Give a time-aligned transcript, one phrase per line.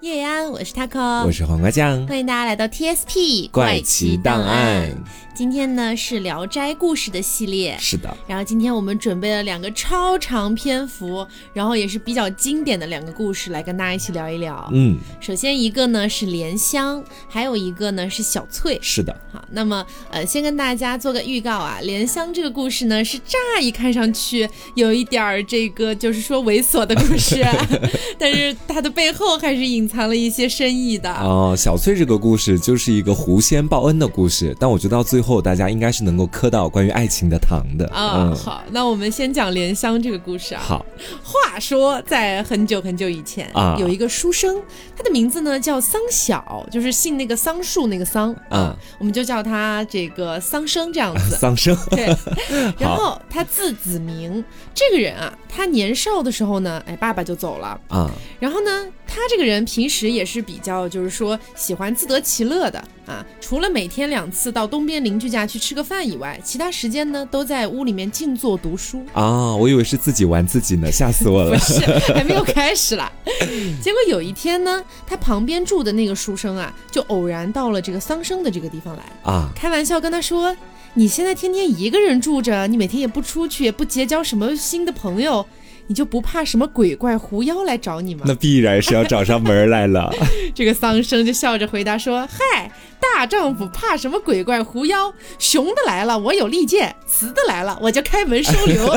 [0.00, 4.94] 叶安，我是 taco，我是黄瓜酱，欢迎大家来到 TSP 怪奇档案。
[5.34, 8.16] 今天呢是《聊斋故事》的系列，是的。
[8.26, 14.68] 然后今天我们准备了两个超长篇幅，然后也是比较经典的两个故事，来跟大家一起聊一聊。
[14.72, 18.78] 嗯，首先一个呢是莲香，还有一个呢是小翠。
[18.82, 19.16] 是的。
[19.32, 27.44] 好，那么呃，先跟大家做个预告啊，莲香这个故事呢是乍一看上去有一点儿这个就是说猥琐的故事，
[28.18, 31.10] 但是它的背后还是隐藏了一些深意的。
[31.14, 35.38] 哦，小翠这个故事就是一个狐仙报恩的故事，但我觉得到最后。
[35.48, 38.34] 大家应该是能够磕到关于爱情的糖的啊。
[38.34, 40.60] 好，那我们先讲莲香这个故事啊。
[40.62, 40.84] 好，
[41.22, 44.60] 话说在很久很久以前啊，有一个书生，
[44.96, 51.36] 他的名字呢叫桑晓，就是姓那个桑树那个桑啊，我们就叫他这个桑生这样子。
[51.40, 52.06] 桑生对。
[52.78, 58.10] 然后他字子明，这个人啊，他年少的时候呢，哎，爸爸就走了啊。
[58.40, 65.16] 然后呢，他这个人平时也是比较就是说喜欢自得其乐的啊，除了每天两次到东边邻。
[65.18, 69.52] 居家去吃个饭以外，其他时间呢都在屋里面静坐读书啊！
[69.56, 71.50] 我以为是自己玩自己呢，吓死我了！
[71.58, 71.80] 不是，
[72.14, 73.10] 还没有开始啦。
[73.82, 80.56] 结果有一天呢，他旁边住的那个书生啊，就偶然到了这个桑生的这个地方来啊，开玩笑跟他说
[80.94, 85.44] ：“你现在天天一个人住着，你每天也不出去，也不结交什么新的朋友。”
[85.88, 88.22] 你就不怕什么鬼怪狐妖来找你吗？
[88.26, 90.10] 那必然是要找上门来了。
[90.54, 95.12] 这个桑生就笑着回答说：“嗨，大丈夫怕什么鬼怪狐妖？
[95.38, 98.92] 雄的来了，我有利剑；雌的来了，我就开门收留。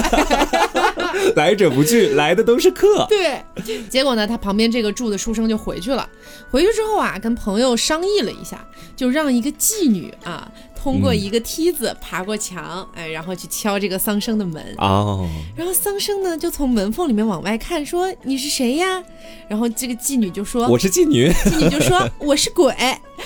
[1.35, 3.05] 来者不拒，来的都是客。
[3.09, 3.43] 对，
[3.89, 6.07] 结果呢，他旁边这个住的书生就回去了。
[6.49, 10.51] 回去之后啊，跟朋友商议了一下，就让一个妓女啊。”
[10.83, 15.29] 通过一个梯子爬过墙，哎，然后去敲这个桑生的门哦。
[15.55, 19.03] 然后桑生呢就从门缝里面往外看，说：“你是谁呀？”
[19.47, 21.29] 然后这个妓女就说：“我是妓女。
[21.45, 22.73] ”妓女就说：“我是鬼。”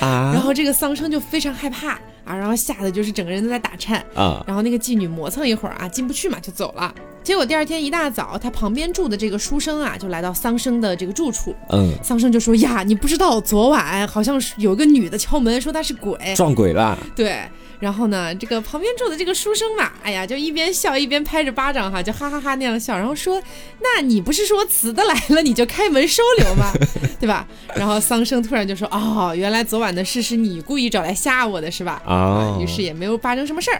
[0.01, 0.33] 啊。
[0.33, 1.91] 然后这个桑生就非常害怕
[2.25, 4.43] 啊，然后吓得就是整个人都在打颤啊。
[4.47, 6.93] 然后那个妓女磨蹭一会儿啊，进不去嘛，就走了。
[7.23, 11.55] 结果第二天一大早，他旁边住的这个书生啊，就来到桑生的这个住处。
[11.69, 17.41] 嗯，桑生就说：“呀，你不知道昨晚好像是有个女的敲门，说她是鬼，撞鬼了。”对。
[17.85, 23.39] 然后呢，这个旁边住的这个书生嘛，哎呀，就一边笑一边拍着巴掌哈，就哈哈哈那样笑，然后说
[23.79, 26.73] ：“那你不是说辞的来了你就开门收留吗？
[27.21, 27.47] 对吧？”
[27.77, 33.79] 然后桑生突然就说：“哦，原来昨晚的事是你故意找来吓我的，是吧？”啊，于是也没有发生什么事儿。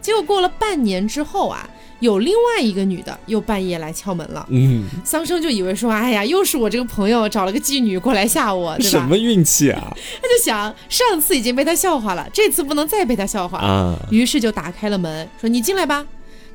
[0.00, 1.68] 结果过了半年之后啊。
[2.02, 8.90] 有另外一个女的又半夜来敲门了，嗯，桑生就以为说，哎呀，又是我这个朋友找了个妓女过来吓我，对吧？
[8.90, 9.96] 什么运气啊？
[10.20, 16.04] 他就想，上次已经被他笑话了，这次不能再被他笑话啊，于是就打开了门，说你进来吧。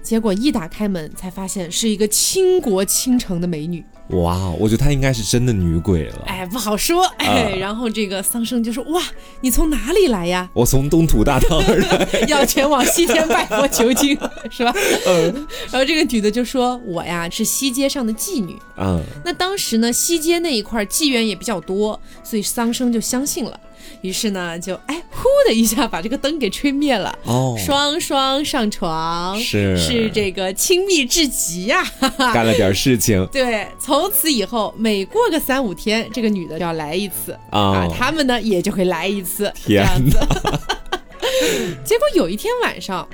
[0.03, 3.83] 结果一打开门，才发现是一个倾国倾城的美女。
[4.09, 6.23] 哇，我觉得她应该是真的女鬼了。
[6.25, 7.05] 哎，不好说。
[7.17, 9.01] 哎，然后这个桑生就说：“哇，
[9.41, 14.17] 你从哪里来呀？”我从东土大唐而来，要前往西天拜佛求经，
[14.49, 14.73] 是吧？
[15.07, 15.47] 嗯。
[15.71, 19.03] 然后这个女的就说：“我呀是西街上的妓女。”嗯。
[19.25, 23.59] 那当时呢，西街那一块妓院也比较多，所以桑生就相信了。
[24.01, 27.17] 于是呢，就哎呼的一下把这个灯给吹灭了。
[27.25, 31.83] 哦，双双上床，是是这个亲密至极呀，
[32.33, 33.25] 干了点事情。
[33.31, 39.51] 对，从此以后每过个三五天，这个女的就要来一次啊，他们呢也就会来一次。
[39.55, 40.59] 天哪！
[41.83, 43.07] 结果有一天晚上，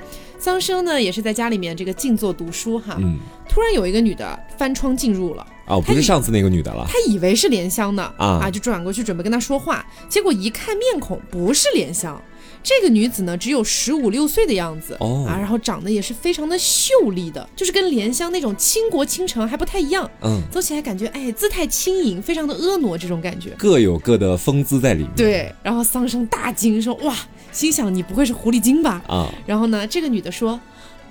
[0.44, 3.16] 桑生呢也是在家里面这个静坐读书哈，嗯，
[3.48, 5.46] 突然有一个女的翻窗进入了。
[5.66, 6.86] 哦，不是上次那个女的了。
[6.86, 12.22] 他以为是莲香呢，啊，就转过去准备跟她说话，结果一看面孔不是莲香，
[12.62, 25.12] 这个女子呢只有十五六岁的样子，哦，啊，然后长得也是非常的秀丽的，就是跟莲香那种倾国倾城还不太一样，嗯，走起来感觉哎姿态轻盈，非常的婀娜这种感觉，各有各的风姿在里面。
[25.16, 27.16] 对，然后桑生大惊说哇，
[27.54, 29.00] 心想你不会是狐狸精吧？
[29.08, 30.60] 啊，然后呢，这个女的说。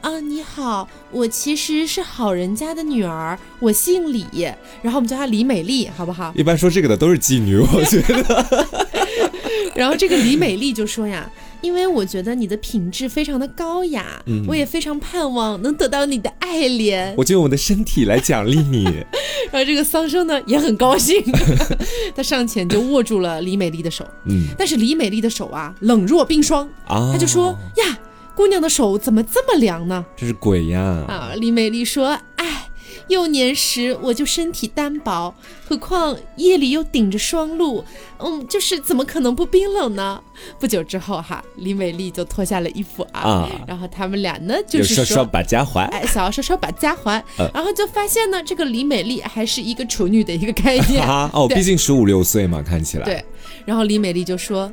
[0.01, 4.25] 啊，你好，我其实是好人家的女儿，我姓李，
[4.81, 6.33] 然后我们叫她李美丽，好不好？
[6.35, 8.67] 一般说这个的都是妓女，我觉得。
[9.73, 11.31] 然后这个李美丽就说呀，
[11.63, 18.83] 因为我觉得你的品质非常的高雅，我也非常盼望能得到你的爱怜，我就用我的身体来奖励你。
[19.51, 21.23] 然后这个桑生呢也很高兴，
[22.15, 27.97] 他上前就握住了李美丽的手，嗯，但是李美丽的手啊冷若冰霜啊，他就说呀。
[28.35, 30.03] 姑娘的手怎么这么凉呢？
[30.17, 30.81] 这是鬼呀！
[31.07, 32.67] 啊，李美丽说：“哎，
[33.07, 35.33] 幼年时我就身体单薄，
[35.67, 37.83] 何况夜里又顶着霜露，
[38.19, 40.21] 嗯，就是怎么可能不冰冷呢？
[40.59, 43.49] 不久之后哈，李美丽就脱下了衣服啊，啊。
[43.67, 47.49] 然后他们俩呢就是刷刷把家还，哎，想要说说把家还， 嗯。
[47.53, 51.05] 然后就发现呢，这个李美丽还是一个处女的一个概念。
[51.05, 53.05] 啊哦，毕竟十五六岁嘛，看起来。
[53.05, 53.23] 对，
[53.65, 54.71] 然后李美丽就说：“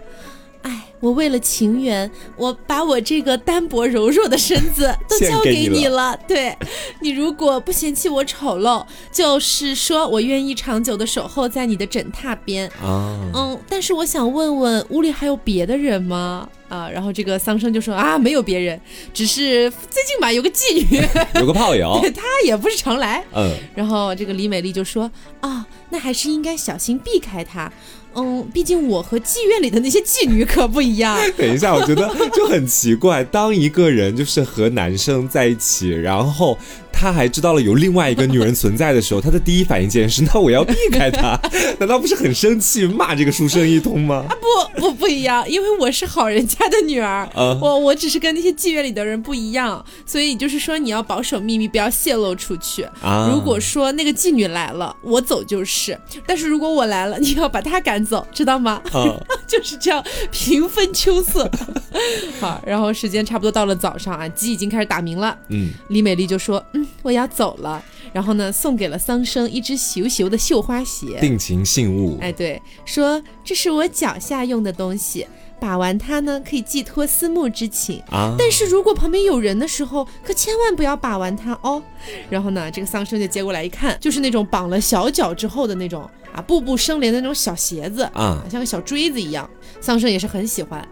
[0.63, 6.19] 哎，我为了情缘，我把我这个单薄柔弱的身子 都交给你了。
[6.29, 6.57] 对
[7.01, 12.69] 你如果不嫌弃我丑陋，就是说我愿意长久的守候在你的枕榻边。
[12.83, 18.81] 啊，嗯，但是我想问问，屋里还有别的人吗？”啊，然后这个桑生就说啊，没有别人，
[19.13, 21.03] 只是最近吧有个妓女，
[21.41, 25.11] 有个炮友， 他也不是常来，嗯，然后这个李美丽就说
[25.41, 27.73] ：“啊，那还是应该小心避开他。
[28.15, 31.19] 嗯，毕竟我和妓院里的那些妓女可不一样。
[31.39, 36.59] 等一下，我觉得就很奇怪，当一个人就是和男生在一起，然后
[36.93, 41.39] 他还知道了有另外一个女人存在的时候，他的第一反应竟然是那我要避开她，
[41.81, 44.25] 难道不是很生气骂这个书生一通吗？
[44.29, 44.37] 啊
[44.75, 52.83] 不不不一样，因为我是好人家的女儿，啊我我只是跟那些妓院里的人不一样，所以就是说你要保守秘密，不要泄露出去。
[53.01, 55.95] 啊，如果说那个妓女来了，我走就是；
[56.27, 58.81] 但是如果我来了，你要把她赶走，知道吗？
[58.93, 59.17] 啊，
[59.47, 61.51] 就是这样平分秋色。
[62.41, 65.37] 好，然后时间差不多到了早上啊，鸡已经开始打鸣了。
[65.49, 67.83] 嗯，李美丽就说：“嗯，我要走了。”
[68.13, 71.19] 然后呢，送给了桑生一只咻咻的绣花鞋。
[71.21, 75.27] 定情信物，哎，对，说这是我脚下用的东西，
[75.61, 78.03] 把玩它呢可以寄托思慕之情。
[78.11, 81.81] 啊，但是如果旁边有人的时候，可千万不要把玩它哦。
[82.29, 86.03] 然后呢，这个桑生就接过来一看，就是那种绑了小脚之后的那种
[86.35, 89.49] 啊，步步生莲的那种小鞋子啊像个小锥子一样。
[89.81, 90.87] 桑生也是很喜欢。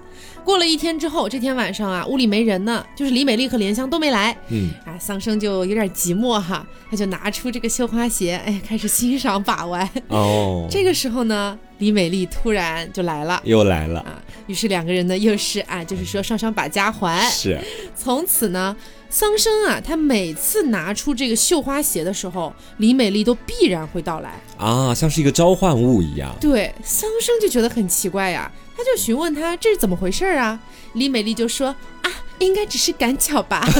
[0.49, 4.35] 过了一天之后，这天晚上啊，屋里没人呢，就是李美丽和莲香都没来。
[4.49, 9.87] 嗯，啊，桑生就有点寂寞哈，他就拿出这个绣花鞋，哎，开始欣赏把玩。
[10.09, 13.39] 哦， 这个时候呢，李美丽突然就来了。
[13.45, 17.29] 又来了，啊，于是两个人呢又是啊，就是说双双把家还。
[17.29, 17.61] 是
[17.95, 18.75] 从此呢，
[19.11, 24.41] 桑生啊，他每次拿出这个绣花鞋的时候，李美丽都必然会到来。
[24.59, 30.59] 啊，像是一个召唤物一样，对，桑生就觉得很奇怪呀，他就询问他这是怎么回事儿啊？
[30.93, 31.69] 李美丽就说
[32.03, 33.67] 啊，应该只是赶巧吧。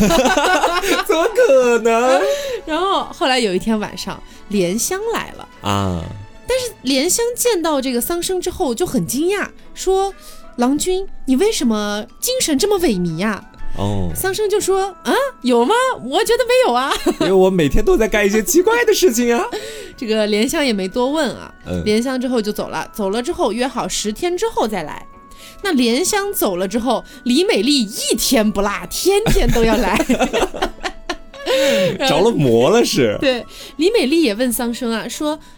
[1.07, 2.23] 怎么可能
[2.65, 5.49] 然后后来有一天晚上，莲香来了。
[5.63, 6.03] 啊？
[6.47, 10.15] 但是莲香见到这个桑生之后就很惊讶，说
[10.57, 13.45] ：“郎君，你为什么精神这么萎靡呀、
[13.77, 15.13] 哦，桑生就说：“啊，
[15.43, 15.75] 有吗？
[16.03, 16.93] 我觉得没有啊。
[17.21, 19.45] 因为我每天都在干一些奇怪的事情啊。
[19.97, 25.07] ”这个莲香也没多问啊，嗯莲香之后就走了，走了之后约好十天之后再来。
[25.63, 29.97] 那莲香走了之后，李美丽一天不落，天天都要来。
[32.07, 33.17] 着了魔了是？
[33.21, 33.45] 对，
[33.77, 35.39] 李美丽也问桑生啊，说：“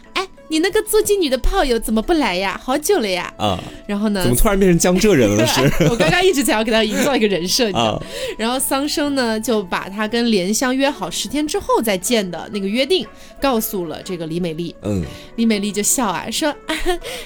[0.51, 2.59] 你那个做妓女的炮友怎么不来呀？
[2.61, 3.33] 好久了呀。
[3.37, 3.57] 啊，”
[3.87, 5.61] 然后呢怎么，突然变成江浙人了是？
[5.89, 7.93] 我刚刚一直想要给他营造一个人设，你知道？
[7.93, 8.03] 啊，
[8.37, 13.07] 然后桑生呢就把他跟莲香约好十天之后再见的那个约定
[13.39, 14.75] 告诉了这个李美丽。
[14.83, 15.01] 嗯
[15.37, 16.75] 李美丽就笑啊，说啊，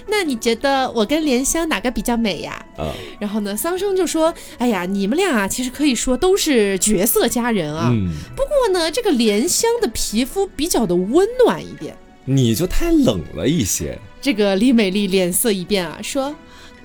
[0.07, 2.63] 那你觉得我跟莲香哪个比较美呀？
[2.77, 7.89] 啊，然后呢，桑生就说，哎呀，你们俩啊，其实可以说都是绝色佳人啊。
[7.92, 11.98] 嗯，不过呢，这个莲香的皮肤比较的温暖一点。
[12.25, 13.98] 你就太冷了一些。
[14.22, 16.36] 这个李美丽脸色一变啊，说：“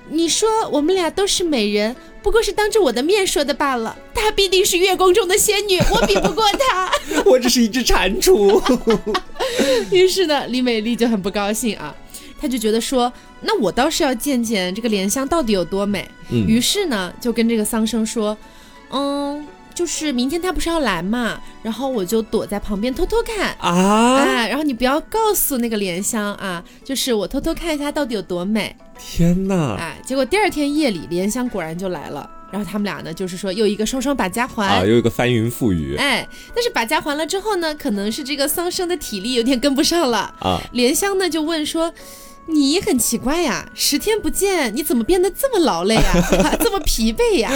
[0.09, 3.97] 你说我们俩都是美人，不过是当着我的面说的罢了。
[4.13, 6.91] 她必定是月宫中的仙女，我比不过她。
[7.25, 8.61] 我只是一只蟾蜍。”
[9.91, 11.95] 于是呢，李美丽就很不高兴啊，
[12.39, 13.11] 她就觉得说
[13.41, 16.07] ：“那我倒是要见见这个莲香到底有多美。
[16.29, 18.37] 嗯于是呢，就跟这个桑生说
[18.93, 19.43] ：“嗯，
[19.73, 24.17] 就是明天他不是要来嘛，然后我就躲在旁边偷偷看。”啊！
[24.17, 28.75] 哎，然后你不要告诉那个莲香啊，就是我偷偷看一下到底有多美。
[28.99, 29.75] 天哪！
[29.79, 32.29] 哎，结果第二天夜里，莲香果然就来了。
[32.51, 34.67] 然后他们俩呢，就是说又一个双双把家还。
[34.67, 40.35] 啊，又一个翻云覆雨哎，但是把家还了之后呢，可能是这个桑生的体力有点跟不上了。
[40.39, 40.59] 啊！
[40.73, 41.93] 莲香呢就问说
[42.47, 46.01] ：“你很奇怪呀，十天不见，你怎么变得这么劳累呀，
[46.59, 47.51] 这么疲惫呀？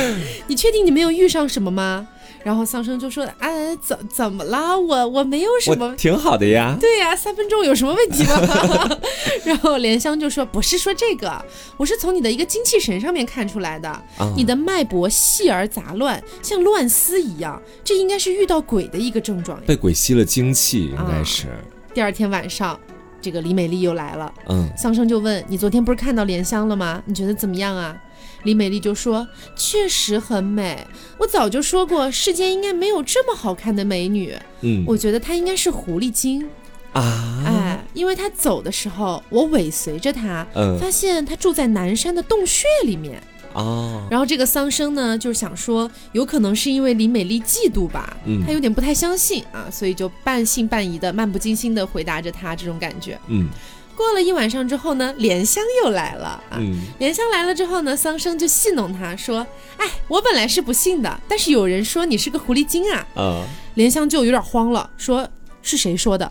[0.48, 2.08] 你确定你没有遇上什么吗？”
[2.46, 4.80] 然后桑生就说：“哎，怎怎么了？
[4.80, 6.78] 我我没有什么挺好的呀。
[6.80, 8.98] 对呀、三分钟有什么问题吗？
[9.44, 11.44] 然后莲香就说：“不是说这个，
[11.76, 19.60] 我是从你的一个精气神上面看出来的，啊你的脉搏细而杂乱，像乱丝一样，这应该是遇到鬼的一个症状。
[19.66, 21.48] 被鬼吸了精气，应该啊是。
[21.96, 22.80] 第二天晚上，
[23.22, 27.02] 这个李美丽又来了，嗯桑生就问：“你昨天不是看到莲香了吗？
[27.06, 27.96] 你觉得怎么样啊？”
[28.44, 30.86] 李美丽就说：“确实很美，
[31.18, 34.36] 我早就说过，世间应该没有这么好看的美女。
[34.62, 36.48] 嗯我觉得她应该是狐狸精，
[36.94, 43.20] 啊，哎，因为她走的时候，我尾随着她，嗯发现她住在南山的洞穴里面。
[43.56, 53.18] 哦，然后这个桑生呢，就是想说，有可能是因为李美丽嫉妒吧，嗯他有点不太相信啊，所以就半信半疑的、漫不经心的回答着他这种感觉。
[53.28, 53.48] 嗯
[53.96, 56.58] 过了一晚上之后呢，莲香又来了啊。
[56.60, 59.48] 嗯莲香来了之后呢，桑生就戏弄他说
[59.80, 63.08] ：“哎，我本来是不信的，但是有人说你是个狐狸精啊。
[63.16, 63.44] 啊，”
[63.76, 65.26] 莲香就有点慌了，说
[65.64, 66.30] ：“是谁说的？”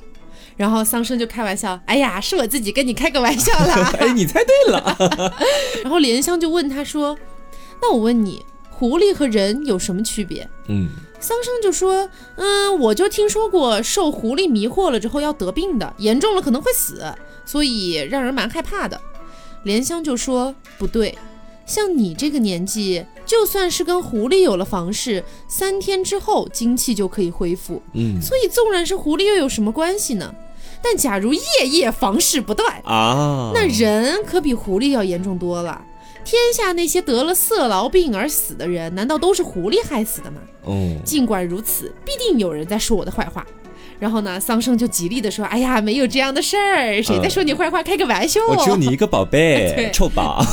[0.57, 3.93] 然后桑生就开玩笑：“哎呀，是我自己跟你开个玩笑啦。
[3.99, 4.97] 哎，你猜对了，”
[5.83, 7.17] 然后莲香就问他说
[7.83, 10.89] ：“那我问你，狐狸和人有什么区别？”嗯
[11.21, 17.03] 桑生就说：“嗯，我就听说过受狐狸迷惑了之后要得病的，严重了可能会死，
[17.47, 19.01] 所以让人蛮害怕的。”
[19.65, 21.17] 莲香就说：“不对，
[21.67, 30.35] 像你这个年纪，就算是跟狐狸有了房事，三天之后精气就可以恢复，嗯所以纵然是狐狸又有什么关系呢？
[30.83, 35.83] 但假如夜夜房事不断，啊，那人可比狐狸要严重多了。
[36.25, 43.47] 天下那些得了色痨病而死的人，难道都是狐狸害死的吗？”嗯尽管如此，必定有人在说我的坏话。
[44.05, 47.83] 然后呢，桑生就极力的说：“哎呀，没有这样的事儿，谁在说你坏话？
[47.83, 48.39] 开个玩笑。
[48.51, 50.45] 我只有你一个宝贝， 臭宝，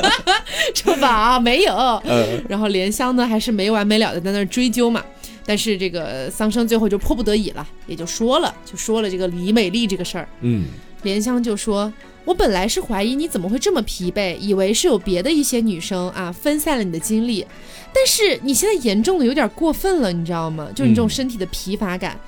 [0.72, 1.74] 臭宝没有。
[2.06, 5.04] 嗯然后莲香呢，还是没完没了的在那儿追究嘛。
[5.44, 10.26] 但是这个桑生最后就迫不得已了，也就说了，就说了这个李美丽这个事儿。
[10.40, 10.64] 嗯
[11.02, 11.92] 莲香就说
[12.24, 17.46] ：“我本来是怀疑你怎么会这么疲惫，以为是有别的一些女生啊分散了你的精力，
[17.92, 20.68] 但是你现在严重的有点过分了，你知道吗？
[20.74, 22.18] 就是你这种身体的疲乏感，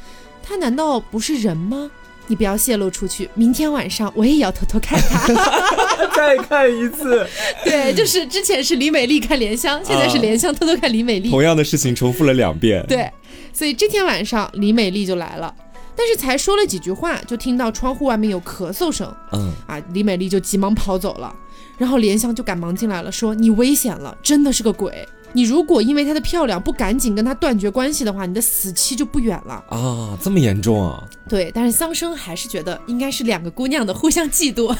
[0.51, 1.89] 他难道不是人吗？
[2.27, 5.29] 你不要泄露出去，明天晚上我也要偷偷看他。
[6.17, 7.25] 再看一次，
[7.65, 11.31] 对，就是之前是李美丽看莲香，现在是莲香偷偷看李美丽。
[11.31, 13.09] 同样的事情重复了两遍，对，
[13.53, 15.55] 所以这天晚上李美丽就来了。
[15.97, 21.33] 但是才说了几句话，就听到窗户外面有咳嗽声，嗯啊，李美丽就急忙跑走了，
[21.79, 25.07] 然后莲香就赶忙进来了，说你危险了，真的是个鬼。
[25.33, 29.65] 你如果因为她的漂亮不赶紧跟她断绝关系的话，你的死期就不远了。
[29.69, 34.75] 啊，这么严重啊，对，但是桑生还是觉得应该是两个姑娘的互相嫉妒，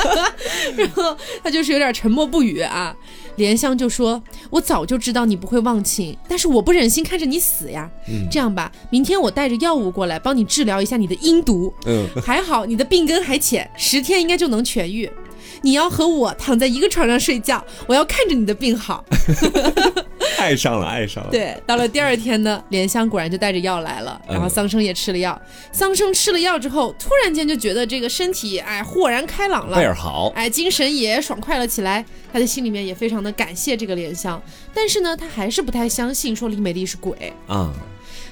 [0.76, 2.94] 然后他就是有点沉默不语啊。
[3.36, 7.90] 莲香就说：“我早就知道你不会忘情，但是我不忍心看着你死呀。
[8.08, 11.72] 嗯这样吧，明天我带着药物过来帮你治疗一下你的阴毒。
[11.86, 15.10] 嗯还好你的病根还浅，十天应该就能痊愈。
[15.62, 19.04] 你要和我躺在一个床上睡觉，我要看着你的病好。
[20.38, 25.38] 爱上了，爱上了，对，到了第二天呢，莲香果然就带着药来了，然后嗯桑生也吃了药。
[25.70, 32.04] 桑生吃了药之后，突然间就觉得这个身体哎豁然开朗了，倍儿好，哎精神也爽快了起来。
[32.32, 34.40] 他的心里面也非常的感谢这个莲香，
[34.72, 37.32] 但是呢，他还是不太相信说李美丽是鬼。
[37.48, 37.72] 啊，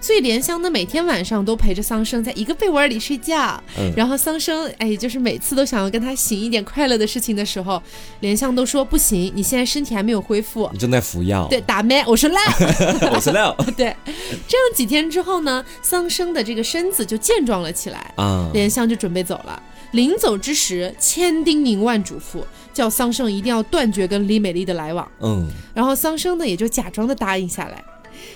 [0.01, 3.63] 所以莲香呢，每天晚上都陪着桑生在一个被窝里睡觉。
[3.79, 7.83] 嗯然后桑生，哎，就是每次都想要跟他行一点快乐的事情的时候，
[8.21, 10.69] 莲香都说不行，你现在身体还没有恢复。
[10.73, 12.05] 你正在服药，对，打咩？
[12.07, 12.45] 我说烂。
[13.13, 13.95] 我知道 对，
[14.47, 18.13] 这样几天之后呢，桑生的这个身子就健壮了起来。
[18.17, 19.63] 啊，莲香就准备走了。
[19.93, 22.43] 临走之时，千叮咛万嘱咐，
[22.75, 25.11] 叫桑生一定要断绝跟李美丽的来往。
[25.23, 27.83] 嗯然后桑生呢也就假装的答应下来。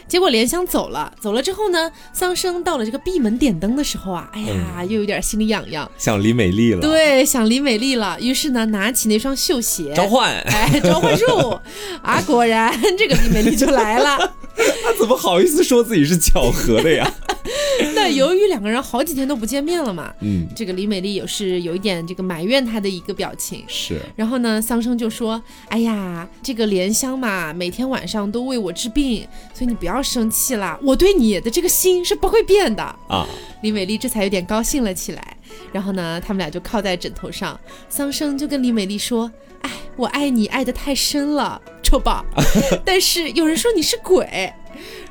[0.09, 8.19] 结果莲香走了，走了之后呢，桑生到了这个闭门点灯的时候啊，哎呀，又有点心里痒痒，想李美丽了，，对，想李美丽了。
[8.21, 11.59] 于是呢，拿起那双绣鞋，召唤，哎，召唤术。
[12.03, 14.35] 啊，果然这个李美丽就来了。
[14.85, 17.11] 他怎么好意思说自己是巧合的呀？
[17.95, 23.65] 那由于两个人好几天都不见面了嘛，嗯，这个李美丽也是有一点这个埋怨他的一个表情。
[23.67, 32.83] 是，然后呢，桑生就说：“哎呀，这个莲香嘛，每天晚上都为我治病，所以你不要生气啦，我对你的这个心是不会变的。
[33.09, 33.27] 啊，”
[33.63, 35.37] 李美丽这才有点高兴了起来。
[35.73, 39.31] 然后呢，他们俩就靠在枕头上，桑生就跟李美丽说
[39.63, 42.25] ：“哎，我爱你爱的太深了，臭宝。
[42.85, 44.53] 但是有人说你是鬼。”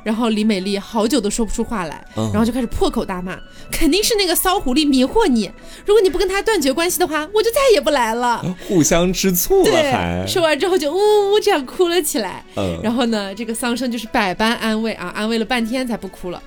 [0.02, 3.38] 然后李美丽好久都说不出话来，嗯然后就开始破口大骂，
[3.70, 5.48] 肯定是那个骚狐狸迷惑你。
[5.86, 8.44] 如果你不跟他断绝关系的话，我就再也不来了。
[8.66, 12.44] 互相吃醋了说完之后就呜呜呜这样哭了起来。
[12.56, 16.42] 嗯，然后呢，这个桑生就是百般安慰啊，安慰了半天才不哭了。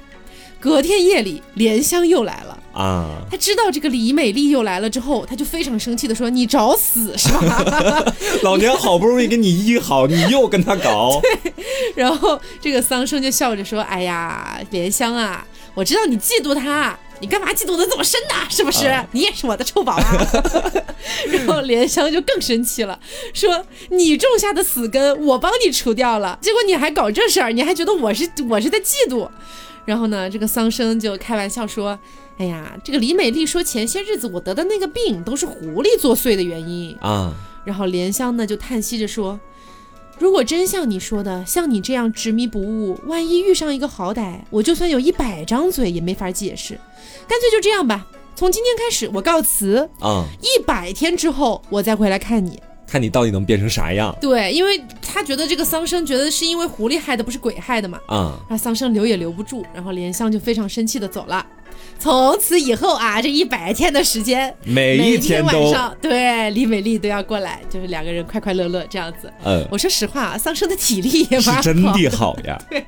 [0.60, 2.60] 隔天夜里，莲香又来了。
[2.76, 7.64] 啊，他知道这个李美丽又来了之后，他就非常生气的说：“你找死是吧？”
[8.44, 11.22] 老娘好不容易给你医好，你又跟他搞，
[11.96, 18.36] 然后这个桑生就笑着说：“哎呀，莲香啊，我知道你嫉妒他，你干嘛嫉妒的这么深呢？
[18.50, 18.94] 是不是？
[19.14, 20.28] 你也是我的臭宝啊！
[21.32, 23.00] 然后莲香就更生气了，
[23.34, 29.30] 说你种下的死根我帮你除掉了，结果你还搞这事儿，你还觉得我是我是在嫉妒。
[29.86, 31.98] 然后呢，这个桑生就开玩笑说
[32.38, 37.34] ：“哎呀，这个李美丽说前些日子我得的那个病都是狐狸作祟的原因啊。”
[37.66, 39.40] 然后莲香呢就叹息着说。
[40.18, 46.74] 如果真像你说的，像你这样执迷不悟，万一遇上一个好歹，我就算有一百张嘴也没法解释。
[47.28, 50.24] 干脆就这样吧，从今天开始我告辞啊！
[50.42, 54.16] 一百天之后我再回来看你，看你到底能变成啥样。
[54.22, 58.00] 对，因为他觉得这个桑生觉得是因为狐狸害的，不是鬼害的嘛。
[58.08, 61.46] 啊，那桑生留也留不住，然后莲香就非常生气的走了。
[62.00, 69.32] 从此以后啊，这一百天的时间，每一天晚上，对李美丽都要过来，就是两个人快快乐乐这样子。
[69.44, 72.62] 嗯，我说实话啊，桑生的体力也蛮是真的好呀。
[72.70, 72.86] 对，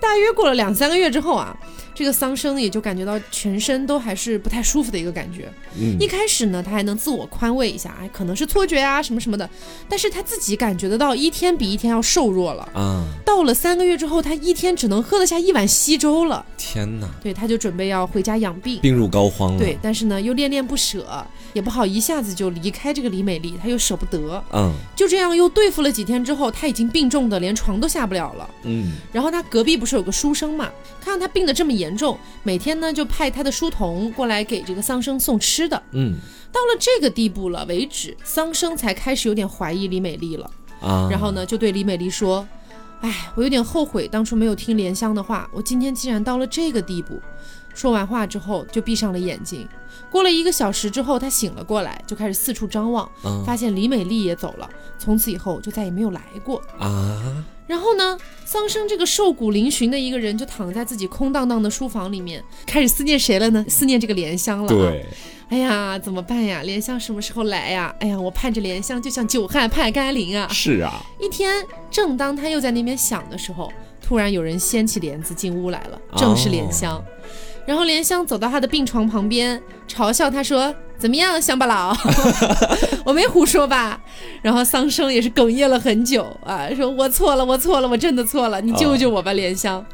[0.00, 1.56] 大约过了两三个月之后啊。
[1.94, 5.48] 这个桑生也就感觉到全身都还是不太舒服的一个感觉。
[5.78, 9.48] 嗯，一开始呢，他还能自我宽慰一下，哎，可能是错觉啊，什么什么的。
[9.88, 13.04] 但是他自己感觉得到，一天比一天要瘦弱了啊。
[13.24, 16.44] 到了三个月之后，他一天只能喝得下一碗稀粥了。
[16.56, 17.08] 天哪！
[17.22, 19.58] 对，他就准备要回家养病，病入膏肓了。
[19.58, 24.42] 对，但是呢，又恋恋不舍，也不好一下子就离开这个李美丽，他又舍不得。
[24.52, 28.48] 嗯，就这样又对付了几天之后，他已经病重的连床都下不了了。
[28.62, 30.70] 嗯，然后他隔壁不是有个书生嘛，
[31.00, 35.82] 看到他病得这么严重，每天呢就派他的书童过来给这个桑生送吃的。
[35.92, 36.14] 嗯，
[36.52, 40.50] 到了这个地步了为止，桑生才开始有点怀疑李美丽了。
[40.80, 42.46] 啊，然后呢就对李美丽说
[43.00, 45.48] ：“哎，我有点后悔当初没有听莲香的话。
[45.52, 47.20] 我今天既然到了这个地步。”
[47.74, 49.68] 说完话之后就闭上了眼睛。
[50.08, 53.10] 过了一个小时之后，他醒了过来，就开始四处张望，
[53.44, 54.70] 发现李美丽也走了。
[54.96, 57.44] 从此以后就再也没有来过啊。
[57.66, 63.64] 然后呢，桑生这个瘦骨嶙峋的一个人就躺在自己空荡荡的书房里面，开始思念谁了呢？
[63.68, 64.68] 思念这个莲香了。
[64.68, 65.06] 对，
[65.48, 66.62] 哎呀，怎么办呀？
[66.62, 67.94] 莲香什么时候来呀？
[68.00, 70.46] 哎呀，我盼着莲香就像久旱盼甘霖啊。
[70.52, 71.02] 是啊。
[71.18, 77.02] 一天，正当他又在那边想的时候，突然有人掀起帘子进屋来了，正是莲香。
[77.66, 81.96] 然后莲香走到他的病床旁边，嘲笑他说：“怎么样，乡巴佬，
[83.04, 84.00] 我没胡说吧？”
[84.42, 89.84] 然后桑生也是哽咽了很久啊，说：“我错了，我错了，我真的错了，你救救我吧，莲香。”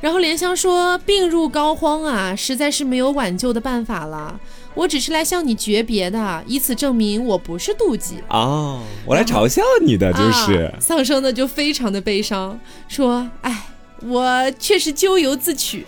[0.00, 4.40] 然后莲香说：“病入膏肓啊，实在是没有挽救的办法了。
[4.74, 13.66] 我只是来向你诀别的，以此证明我不是妒忌哦，我来嘲笑你的就是。”桑生呢就非常的悲伤，说：“哎，
[14.00, 15.86] 我确实咎由自取。”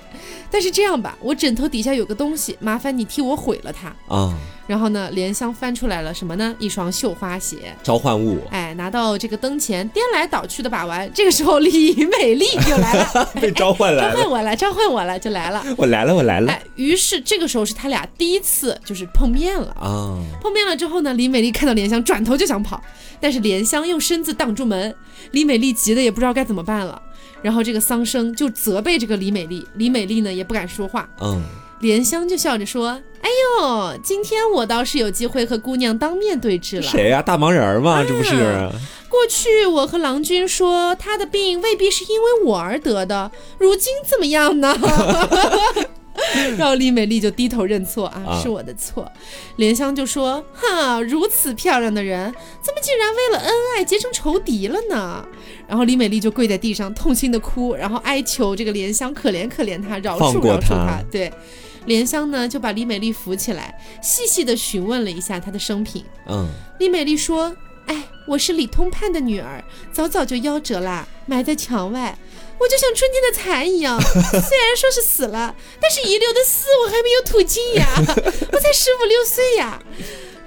[0.51, 4.35] 但是这样吧，我枕头底下有个东西，麻烦你替我毁了它啊。
[4.67, 6.55] 然后呢，莲香翻出来了什么呢？
[6.59, 8.39] 一双绣花鞋，召唤物。
[8.51, 11.11] 哎，拿到这个灯前，颠来倒去的把玩。
[11.13, 15.63] 这个时候，李美丽就来了， 被召唤来了，召唤我了，召唤我了，就来了。
[15.77, 16.51] 我来了，我来了。
[16.51, 20.17] 哎，于是这个时候是他俩第一次就是碰面了啊。
[20.41, 22.83] 碰面了之后呢，李美丽看到莲香，转头就想跑，
[23.21, 24.95] 但是莲香用身子挡住门，
[25.33, 27.03] 李美丽急得也不知道该怎么办了。
[27.45, 31.07] 然后这个桑生就责备这个李美丽，李美丽呢也不敢说话。
[31.21, 31.43] 嗯，
[31.81, 33.29] 莲香就笑着说：“哎
[33.61, 37.21] 呦，今天我倒是有机会和姑娘当面对质了。”谁呀？
[37.21, 38.35] 大忙人嘛，这不是？
[39.11, 44.75] 过去我和郎君说他的病未必是因为我而得的，如今怎么样呢？
[46.57, 49.11] 然后李美丽就低头认错啊，是我的错。
[49.57, 52.33] 莲香就说：“哈，如此漂亮的人，
[52.63, 55.27] 怎么竟然为了恩爱结成仇敌了呢？”
[55.67, 61.03] 然后李美丽就跪在地上痛心的哭，然后哀求这个莲香可怜可怜她，饶恕饶恕她。
[61.11, 61.33] 对，
[61.87, 66.05] 莲香呢就把李美丽扶起来，细细的询问了一下她的生平。
[66.29, 67.55] 嗯，李美丽说
[67.87, 72.17] ：“哎，我是李通判的女儿，早早就夭折啦，埋在墙外。”
[72.59, 77.87] 我就像春天的蚕一样， 虽然说是死了，但是遗留的丝我还没有吐尽呀。
[78.53, 79.83] 我才十五六岁呀，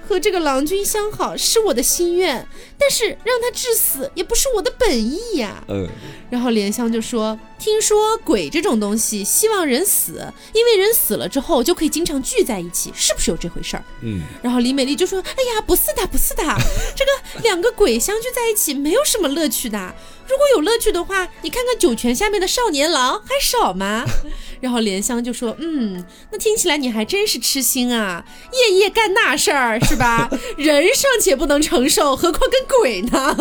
[0.08, 2.46] 和这个郎君相好是我的心愿，
[2.78, 5.62] 但是让他致死也不是我的本意呀。
[5.68, 5.88] 嗯。
[6.30, 14.20] 然后莲香就说：“听说鬼这种东西希望人死，因为人死了之后就可以经常聚在一起，是不是有这回事儿？”嗯。
[14.42, 16.42] 然后李美丽就说：“哎呀，不是的，不是的，
[16.94, 19.94] 这个两个鬼相聚在一起没有什么乐趣的。”
[20.28, 24.04] 如果有乐趣的话，你看看酒泉下面的少年郎还少吗？
[24.60, 30.28] 然后莲香就说：“嗯，那听起来你还真是痴心啊，夜夜干那事儿是吧？
[30.58, 33.36] 人尚且不能承受，何况跟鬼呢？”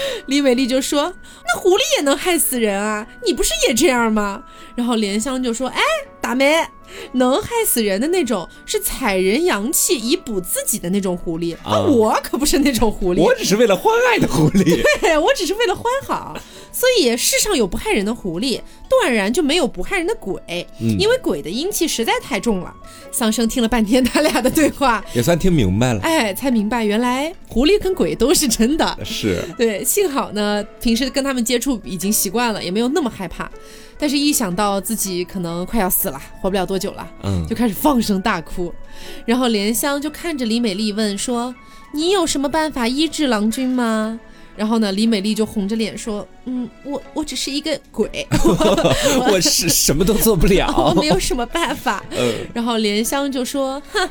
[0.26, 1.14] 李美丽就说
[1.46, 4.42] ：“那狐狸也能害死人啊，你不是也这样吗？”
[4.76, 5.80] 然后莲香就说：“哎，
[6.20, 6.56] 大妹。”
[7.12, 11.56] 能害死人的那种，是采人阳气以补自己的那种狐狸。
[11.62, 14.82] 啊我可不是那种狐狸，我只是为了欢爱的狐狸。
[15.00, 16.36] 对我只是为了欢好。
[16.72, 22.74] 所以世上有不害人的狐狸，断然就没有不害人的鬼，嗯因为鬼的阴气实在太重了。
[23.10, 28.98] 桑生听了半天他俩的对话，也算听明白了，哎，才明白原来狐狸跟鬼都是真的。
[29.02, 33.50] 是对，幸好呢，平时跟他们接触已经习惯了，也没有那么害怕。
[33.98, 38.72] 但是，一想到自己可能快要死了，活不了多久了，嗯就开始放声大哭。
[39.24, 41.54] 然后莲香就看着李美丽问说
[41.92, 44.20] ：“你有什么办法医治郎君吗？”
[44.56, 48.26] 然后呢，李美丽就红着脸说：“嗯，我我只是一个鬼，
[49.30, 50.94] 我是什么都做不了 我了。
[50.94, 54.08] 没有什么办法。”嗯然后莲香就说：“哼，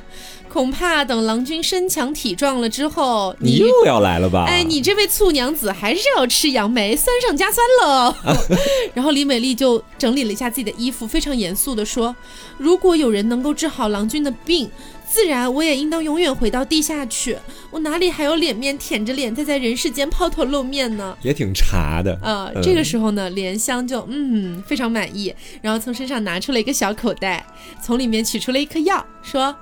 [0.48, 4.46] 恐怕等郎君身强体壮了之后，你又要来了吧？
[4.48, 8.16] 哎，你这位醋娘子还是要吃杨梅，酸上加酸喽。
[8.94, 12.16] 然后李美丽就整理了一下自己的衣服，非常严肃的说
[12.60, 14.70] ：“如果有人能够治好郎君的病，
[15.16, 17.38] 自然我也应当永远回到地下去。
[17.72, 22.20] 我哪里还有脸面舔着脸再在人世间抛头露面呢？”也挺茶的。
[22.22, 27.46] 呃，嗯这个时候呢，莲香就嗯非常满意，然后从身上拿出了一个小口袋，
[27.82, 29.56] 从里面取出了一颗药，说：“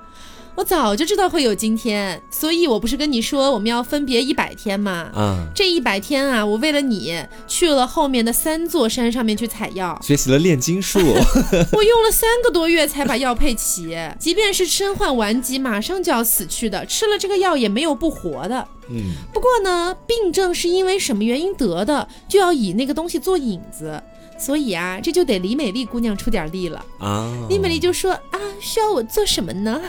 [0.56, 5.10] 我早就知道会有今天，所以我不是跟你说我们要分别一百天吗？
[5.12, 11.00] 啊，这一百天啊，我为了你去了后面的三座山上面去采药，学习了炼金术，
[11.72, 13.96] 我用了三个多月才把药配齐。
[14.18, 18.68] 即便是身患顽疾，马上就要死去的，吃了这个药也没有不活的。
[18.88, 24.00] 嗯，不过呢，病症是因为什么原因得的，就要以那个东西做引子。
[24.36, 26.84] 所以啊，这就得李美丽姑娘出点力了。
[26.98, 29.80] 啊，李美丽就说啊，需要我做什么呢？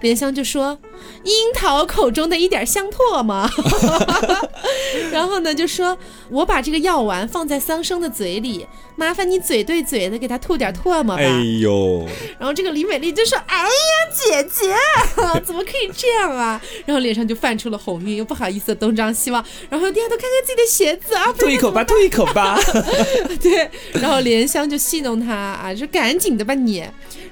[0.00, 0.78] 莲香就说
[1.24, 3.48] 樱桃口中的一点香唾沫。
[5.10, 5.96] 然后呢，就说
[6.30, 11.22] 我把这个药丸放在桑生的嘴里，麻烦你嘴对嘴的给他吐点唾沫吧。
[11.22, 12.06] 哎呦，
[12.38, 13.68] 然后这个李美丽就说：“哎呀，
[14.14, 14.74] 姐姐，
[15.44, 22.58] 怎么可以这样啊？”然后脸上就泛出了红晕，又不好意思地东张西望，然后又低下头看看自己的鞋子啊，吐一口吧，吐一口吧。
[23.40, 23.70] 对，
[24.00, 26.84] 然后莲香就戏弄他啊，就赶紧的吧你。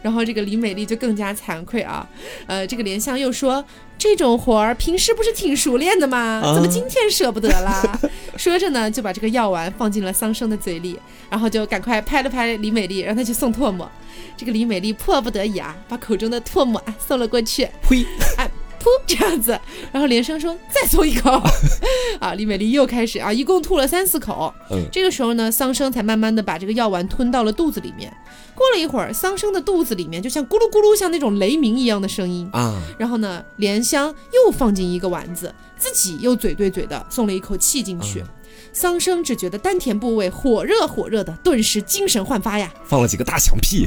[0.02, 2.06] 然后这个李美丽就更加惭愧啊，
[2.46, 3.64] 呃，这个莲香又说
[3.98, 6.40] 这种活儿平时不是挺熟练的吗？
[6.42, 7.98] 啊怎么今天舍不得啦？
[8.36, 13.90] 说着呢，就把这个药丸放进了桑生的嘴里，然后就赶快拍了拍李美丽，让她去送唾沫。
[14.36, 18.04] 这个李美丽迫不得已啊，把口中的唾沫啊送了过去，呸！
[18.38, 18.49] 哎，
[18.80, 19.58] 噗这样子，
[19.92, 21.30] 然后连声说再送一口，
[22.18, 24.52] 啊，李美丽又开始啊，一共吐了三四口。
[24.70, 28.12] 嗯这个时候呢，桑生才慢慢的把这个药丸吞到了肚子里面。
[28.54, 32.48] 过了一会儿，桑生的肚子里面就像咕噜咕噜，像那种雷鸣一样的声音。
[32.52, 38.24] 啊，然后呢，莲香又放进一个丸子，自己又嘴对嘴的送了一口气进去。
[38.72, 42.72] 桑生只觉得丹田部位火热火热的，顿时精神焕发呀。
[42.84, 43.84] 放了几个大响屁。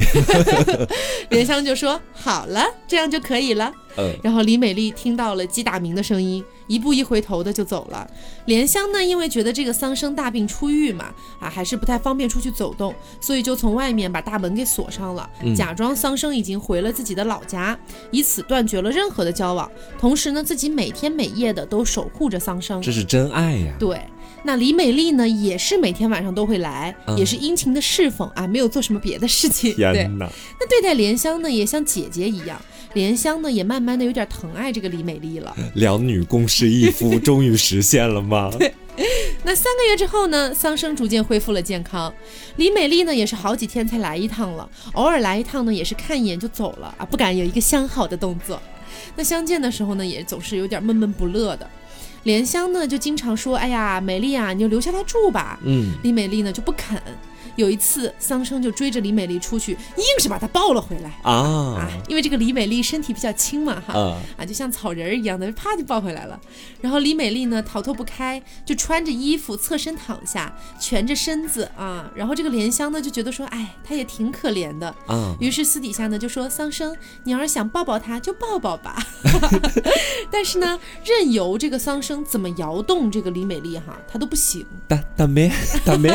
[1.30, 8.04] 莲香就说：“好了，这样就可以了。”嗯，然后李美丽听到了鸡打鸣的声音，一步一回头的就走了。
[8.46, 11.06] 莲香呢，因为觉得这个桑生大病初愈嘛，
[11.38, 17.78] 啊，还是不太方便出去走动，所以就从外面把大门给锁上了，嗯假装桑生已经回了自己的老家，
[18.10, 19.70] 以此断绝了任何的交往。
[19.96, 22.82] 同时呢，自己每天每夜的都守护着桑生。
[22.82, 23.76] 这是真爱呀。
[23.78, 24.00] 对，
[24.46, 29.74] 那李美丽呢，也是每天晚上都会来，嗯也是殷勤的侍奉啊，没有做什么别的事情。
[29.74, 30.28] 天哪！
[30.60, 32.60] 那对待莲香呢，也像姐姐一样。
[32.92, 35.56] 莲香呢，也慢慢的有点疼爱这个李美丽了。
[35.74, 38.52] 两女共侍一夫， 终于实现了吗？
[39.42, 42.12] 那三个月之后呢，桑生逐渐恢复了健康。
[42.56, 48.60] 李美丽呢，也是好几天才来一趟了，偶尔来一趟呢，也是看一眼就走了啊，不敢有一个相好的动作。
[49.16, 51.68] 那相见的时候呢，也总是有点闷闷不乐的。
[52.24, 57.00] 莲香呢，就经常说：“哎呀，美丽啊，你就留下来住吧。”嗯，李美丽呢就不肯。
[57.56, 61.10] 有一次，桑生就追着李美丽出去，硬是把她抱了回来。
[61.22, 61.32] 啊
[61.78, 66.38] 啊，因为这个李美丽身体比较轻嘛，哈，啊，啊，就像草人儿一样的，啪就抱回来了。
[66.80, 72.10] 然后李美丽呢，逃脱不开，就穿着衣服侧身躺下，蜷着身子啊。
[72.14, 74.94] 然后这个莲香呢，就觉得说，哎，她也挺可怜的。
[75.06, 78.96] 啊，于是私底下呢，就说桑生，你要是想抱抱她，就抱抱吧。
[80.30, 84.64] 但是呢，任由这个桑生怎么摇动这个李美丽哈，她都不行。
[84.88, 85.50] 大大妹，
[85.84, 86.10] 大妹，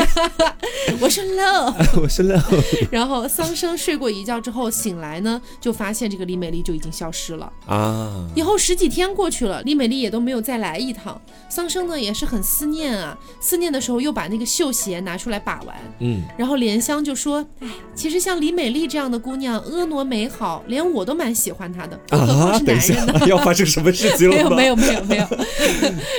[1.00, 1.74] 我说 no。
[2.00, 2.40] 我是乐。
[2.90, 7.52] 然后桑生睡过一觉之后醒来呢，就发现这个李美丽就已经消失了。
[7.66, 11.20] 啊，以后十几天过去了，李美丽也都没有再来一趟。
[11.48, 15.76] 桑生呢也是很思念啊，思念的时候又把那个绣鞋拿出来把玩。
[16.00, 24.56] 嗯，然后莲香就说：“哎，其实像李美丽这样的姑娘，婀娜美好，连我都蛮喜欢她的，更何况啊，是等一下男人呢？， 要发生什么事情没有了吗？
[24.56, 25.26] 没有没有没有。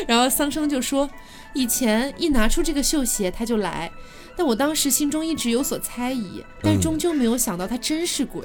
[0.08, 1.10] 然后桑生就说
[1.54, 3.92] ：“以前一拿出这个绣鞋，他就来，
[4.42, 8.42] 但我当时心中一直有所猜疑，但嗯终究没有想到他真是鬼。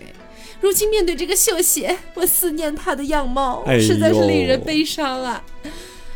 [0.61, 5.43] 如今面对这个秀鞋，我思念他的样貌，哎实在是令人悲伤啊！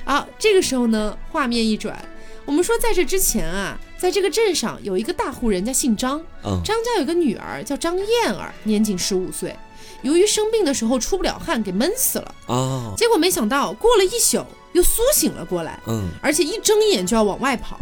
[0.05, 1.99] 啊，这个时候呢，画面一转，
[2.45, 9.57] 我们说在这之前啊，在这个镇上有一个大户人家姓张，嗯张家有个女儿叫张燕儿，年仅十五岁，
[10.03, 12.35] 由于生病的时候出不了汗，给闷死了。
[12.49, 17.81] 啊，结果没想到过了一宿又苏醒了过来，嗯而且一睁眼就要往外跑。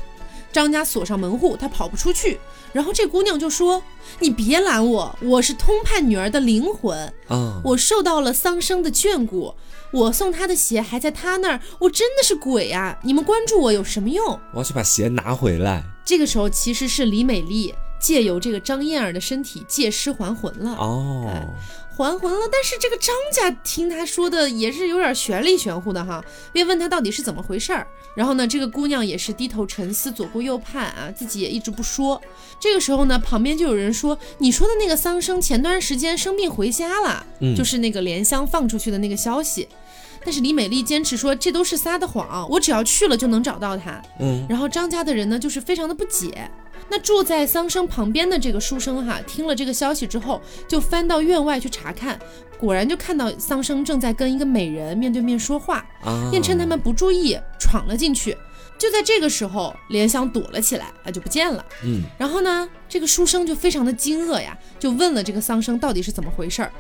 [0.53, 2.39] 张家锁上门户，他跑不出去。
[2.73, 3.83] 然后这姑娘就说
[4.21, 9.55] ：“你别拦我，我是通判女儿的灵魂，啊，我受到了丧生的眷顾，
[9.93, 12.99] 我送她的鞋还在她那儿，我真的是鬼啊！
[13.03, 15.83] 你们关注我有什么用？”我要去把鞋拿回来。
[16.05, 20.73] 这个时候其实是李美丽借由这个张燕儿的身体借尸还魂了。
[20.73, 21.31] 哦，
[21.99, 27.85] 还魂了，但是这个张家听他说的也是有点玄里玄乎的哈，便问他到底是怎么回事儿。
[28.15, 32.23] 然后呢，这个姑娘也是低头沉思，左顾右盼啊，自己也一直不说。
[32.61, 39.67] 这个时候呢，旁边就有人说：“你说的那个桑生前段时间生病回家了，嗯就是那个莲香放出去的那个消息。”
[40.25, 44.01] 但是李美丽坚持说这都是撒的谎，我只要去了就能找到他。
[44.21, 46.49] 嗯然后张家的人呢，就是非常的不解。
[46.89, 52.19] 那住在桑生旁边的这个书生哈，听了这个消息之后，就翻到院外去查看，
[52.59, 58.37] 果然就看到桑生正在跟一个美人面对面说话，啊，便趁他们不注意闯了进去。
[58.79, 61.65] 就在这个时候，莲香躲了起来，啊，就不见了。
[61.85, 66.73] 嗯然后呢，这个书生就非常的惊愕呀，就问了这个桑生到底是怎么回事儿。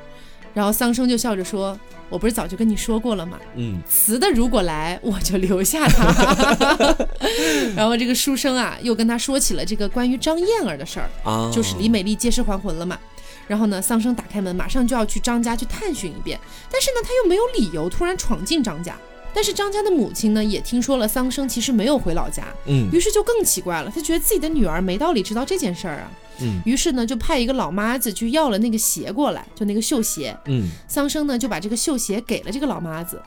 [0.58, 1.78] 然后桑生就笑着说
[2.10, 3.38] ：“我不是早就跟你说过了吗？
[3.54, 6.96] 嗯雌的如果来，我就留下他。
[7.76, 12.98] 然后这个书生啊，又跟他说起了这个关于张燕儿的事儿，啊，就是李美丽借尸还魂了嘛。
[13.46, 16.36] 然后呢，桑生打开门，马上就要去张家去探寻一遍，
[16.72, 18.96] 但是呢，他又没有理由突然闯进张家。
[19.34, 26.10] 但是张家的母亲呢，也听说了桑生其实没有回老家，嗯于是就更奇怪了，他觉得自己的女儿没道理知道这件事儿啊。
[26.40, 30.36] 嗯于是呢，就派一个老妈子去要了那个鞋过来，就那个绣鞋。
[30.46, 33.20] 嗯桑生呢就把这个绣鞋给了这个老妈子。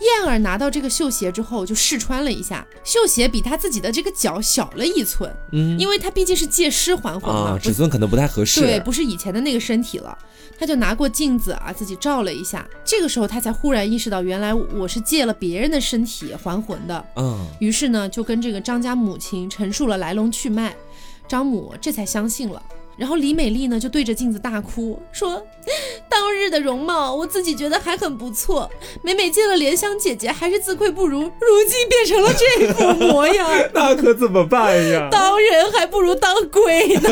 [0.00, 8.60] 燕儿拿到这个绣鞋之后，就试穿了一下，绣鞋比她自己的这个脚小了一寸，嗯因为她毕竟是借尸还魂嘛，啊，尺寸可能不太合适。
[8.60, 10.16] 对，不是以前的那个身体了。
[10.56, 17.04] 她就拿过镜子啊，自己照了一下，这个时候她才忽然意识到，原来我是借了别人的身体还魂的。
[17.16, 20.74] 嗯于是呢，就跟这个张家母亲陈述了来龙去脉，
[21.28, 22.62] 张母这才相信了。
[22.96, 25.44] 然后李美丽呢，就对着镜子大哭，说
[26.08, 28.70] ：“当日的容貌，我自己觉得还很不错，
[29.02, 31.30] 每每见了莲香姐姐，还是自愧不如，如
[31.68, 35.08] 今变成了这副模样， 那可怎么办呀？
[35.10, 37.10] 当人还不如当鬼呢。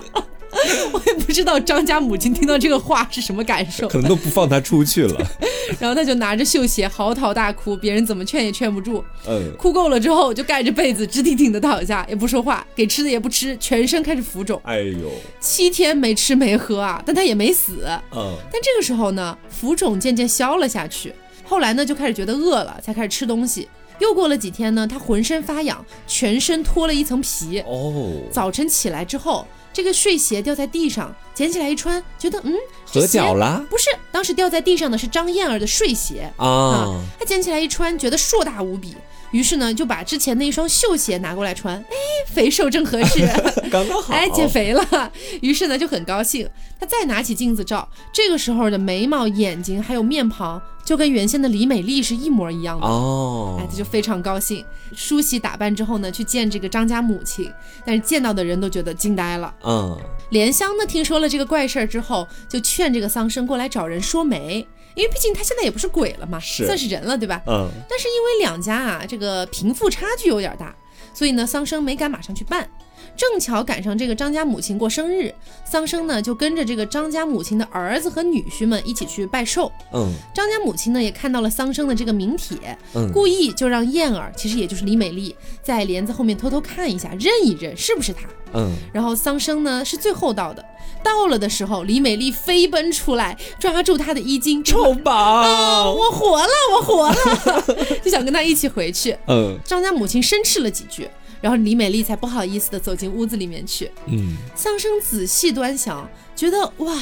[0.92, 5.30] ”我也不知道张家母亲听到这个话是什么感受，可能都不放他出去了。
[5.80, 9.04] 然后他就拿着绣鞋嚎啕大哭，别人怎么劝也劝不住。
[9.26, 17.86] 嗯哭够了之后，就盖着被子直挺挺的躺下，也不说话，给吃的也不吃，全身开始浮肿，哎呦，七天没吃没喝啊，但他也没死。
[18.14, 21.12] 嗯但这个时候呢，浮肿渐渐消了下去，
[21.44, 23.68] 后来呢就开始觉得饿了，才开始吃东西。
[24.00, 27.60] 又过了几天呢，他浑身发痒，全身脱了一层皮。
[27.60, 32.54] 哦，早晨起来之后，这个睡鞋掉在地上，捡起来一穿，觉得嗯，
[32.90, 36.32] 这合脚了不是，当时掉在地上的是张燕儿的睡鞋。
[36.36, 38.96] 啊，她捡起来一穿，觉得硕大无比，
[39.32, 41.96] 于是呢就把之前那一双绣鞋拿过来穿，哎，
[42.32, 43.26] 肥瘦正合适，
[43.68, 44.14] 刚刚好。
[44.14, 45.12] 哎，减肥了。
[45.42, 52.86] 于是呢就很高兴，他再拿起镜子照，这个时候的眉毛、眼睛还有面庞，就跟原先的李美丽是一模一样的。
[52.86, 57.50] 哦哎，他就非常高兴，梳洗打扮之后呢，去见这个张家母亲，
[57.84, 59.54] 但是见到的人都觉得惊呆了。
[59.64, 59.98] 嗯
[60.30, 67.40] 莲香呢，听说了这个怪事儿之后，就劝这个桑生过来找人说媒，因为毕竟他现在也不是鬼了嘛，是算是人了，对吧？
[67.46, 70.74] 嗯但是因为两家啊，这个贫富差距有点大，
[71.14, 72.68] 所以呢，桑生没敢马上去办。
[73.16, 75.32] 正巧赶上这个张家母亲过生日，
[75.64, 79.70] 桑生呢就跟着这个张家母亲的儿子和女婿们一起去拜寿。
[79.92, 88.22] 嗯张家母亲呢也看到了桑生的这个名帖，嗯故意就让燕儿，其实也就是李美丽，在帘子后面偷偷看一下，认一认是不是他。
[88.56, 90.64] 嗯，然后桑生呢是最后到的，
[91.02, 95.92] 到了的时候，李美丽飞奔出来，抓住他的衣襟，臭啊，宝。
[95.92, 99.16] 我活了，我活了， 就想跟他一起回去。
[99.26, 101.08] 嗯张家母亲生斥了几句，
[101.44, 103.90] 然后李美丽才不好意思的走进屋子里面去。
[104.06, 106.98] 嗯桑生仔细端详，觉得哇，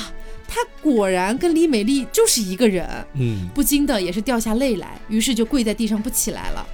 [0.48, 6.66] 他果然跟李美丽就是一个人，嗯不禁的也是掉下泪来，于是就跪在地上不起来了。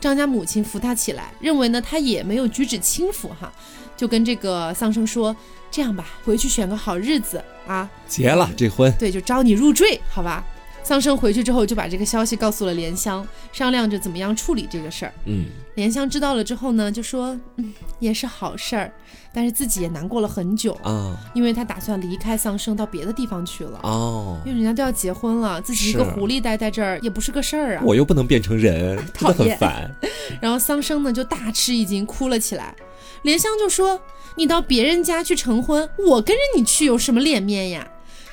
[0.00, 3.52] 张家母亲扶他起来，认为呢他也没有举止轻浮哈，
[3.98, 5.36] 就跟这个桑生说
[5.70, 8.90] ：“这样吧，回去选个好日子啊，结了这婚。
[8.98, 10.42] 对，就招你入赘，好吧？”
[10.82, 15.12] 桑生回去之后就把这个消息告诉了莲香，商量着怎么样处理这个事儿。
[15.26, 18.92] 嗯，莲香知道了之后呢，就说：“嗯，也是好事儿，
[19.32, 23.78] 但是自己也难过了很久，啊，因为他打算离开桑生到别的地方去了。
[23.84, 27.82] 哦，因为人家都要结婚了，自己一个狐狸待在这儿也不是个事儿啊。
[27.84, 29.88] 我又不能变成人， 很烦。
[30.40, 32.74] 然后桑生呢就大吃一惊，哭了起来。
[33.22, 34.00] 莲香就说
[34.36, 37.86] ：“你到别人家去成婚，我跟着你去有什么脸面呀？”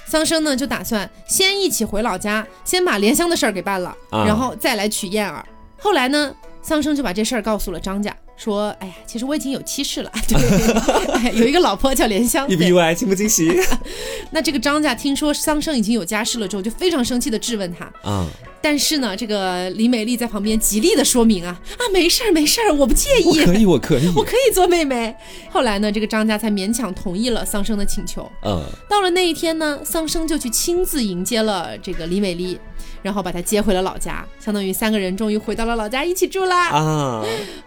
[0.07, 5.45] 桑生呢就打算先一起回老家，先把莲香的事儿给办了，啊然后再来娶燕儿。
[5.79, 6.33] 后来呢，
[6.67, 12.45] 桑生就把这事儿告诉了张家，说：“哎呀，其实我已经有妻室了， 对，哎有一个老婆叫莲香。
[12.49, 13.49] 意不意外，惊不惊喜？
[14.31, 17.85] 那这个张家听说桑生已经有家室了之后，就非常生气的质问他。
[18.09, 18.27] 啊，
[18.61, 24.11] 但是呢，这个李美丽在旁边极力的说明啊啊，没事儿没事儿，我不介意，我可以，我可以。
[24.17, 25.15] 我可以做妹妹。
[25.49, 28.29] 后来呢，这个张家才勉强同意了桑生的请求。
[28.43, 32.59] 嗯，到了那一天呢，桑生就去亲自迎接了这个李美丽，
[33.07, 36.71] 然后把他接回了老家，相当于三个人终于回到了老家一起住啦。
[36.71, 37.23] 啊，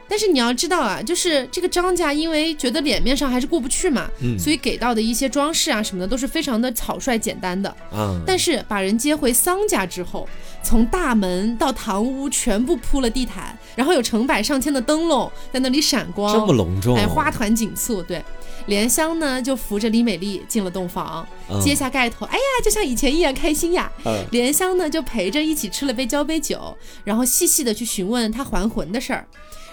[0.06, 7.74] 但是你要知道啊，就是这个张家因为觉得脸面上还是过不去嘛，嗯所以给到的一些装饰啊什么的都是非常的草率简单的。
[7.90, 10.28] 啊，但是把人接回桑家之后，
[10.62, 18.22] 从大门到堂屋全部铺了地毯，然后有成百上千的灯笼在那里闪光，这么隆重，哎，花团锦簇，对。
[18.70, 23.90] 莲香呢就扶着李美丽进了洞房，嗯揭下盖头，哎呀，就像以前一样开心呀。
[24.06, 29.26] 嗯莲香呢就陪着一起吃了杯交杯酒，然后细细的去询问她还魂的事儿。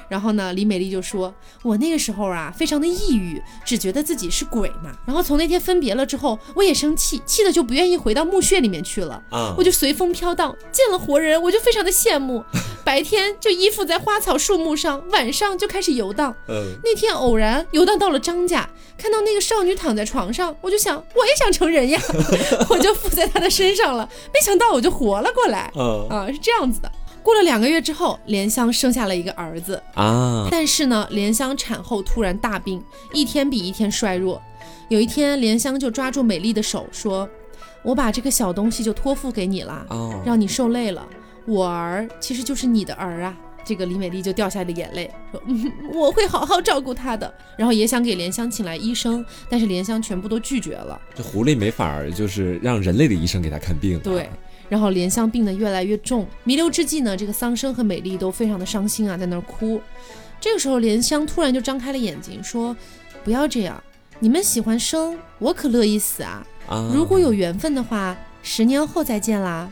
[0.09, 4.91] 然后呢，李美丽就说：“我那个时候啊，非常的抑郁，只觉得自己是鬼嘛。
[5.05, 9.21] 然后从那天分别了之后，我也生气，气的就不愿意回到墓穴里面去了。
[9.29, 12.43] 啊，我就随风飘荡，见了活人，我就非常的羡慕。
[12.83, 16.33] 白天就依附在花草树木上，晚上就开始游荡。
[16.47, 21.99] 嗯，那天偶然游荡到了张家，看到那个少女躺在床上，我就想我也想成人呀，
[22.69, 24.07] 我就附在她的身上了。
[24.33, 26.89] 没想到我就活了过来嗯啊，是这样子的。
[27.27, 34.41] 过了两个月之后，莲香生下了一个儿子，啊，但是呢，莲香产后突然大病，一天比一天衰弱。
[34.87, 37.27] 有一天，莲香就抓住美丽的手说
[37.83, 41.05] ：“我把这个小东西就托付给你了，哦，让你受累了。
[41.45, 50.97] 我儿其实就是你的儿啊。”这个李美丽就掉下了眼泪，说：“嗯，我会好好照顾他的。”然后也想给莲香请来医生，但是莲香全部都拒绝了。
[51.13, 53.99] 这狐狸没法儿，就是让人类的医生给他看病。
[53.99, 54.29] 对，
[54.69, 59.81] 然后莲香病得越来越重，弥留之际呢，这个桑生和美丽都非常的伤心啊，在那儿哭。
[60.39, 62.75] 这个时候，莲香突然就张开了眼睛，说
[63.23, 63.81] ：“不要这样，
[64.19, 66.45] 你们喜欢生，我可乐意死啊！
[66.67, 69.71] 啊，如果有缘分的话，十年后再见啦。”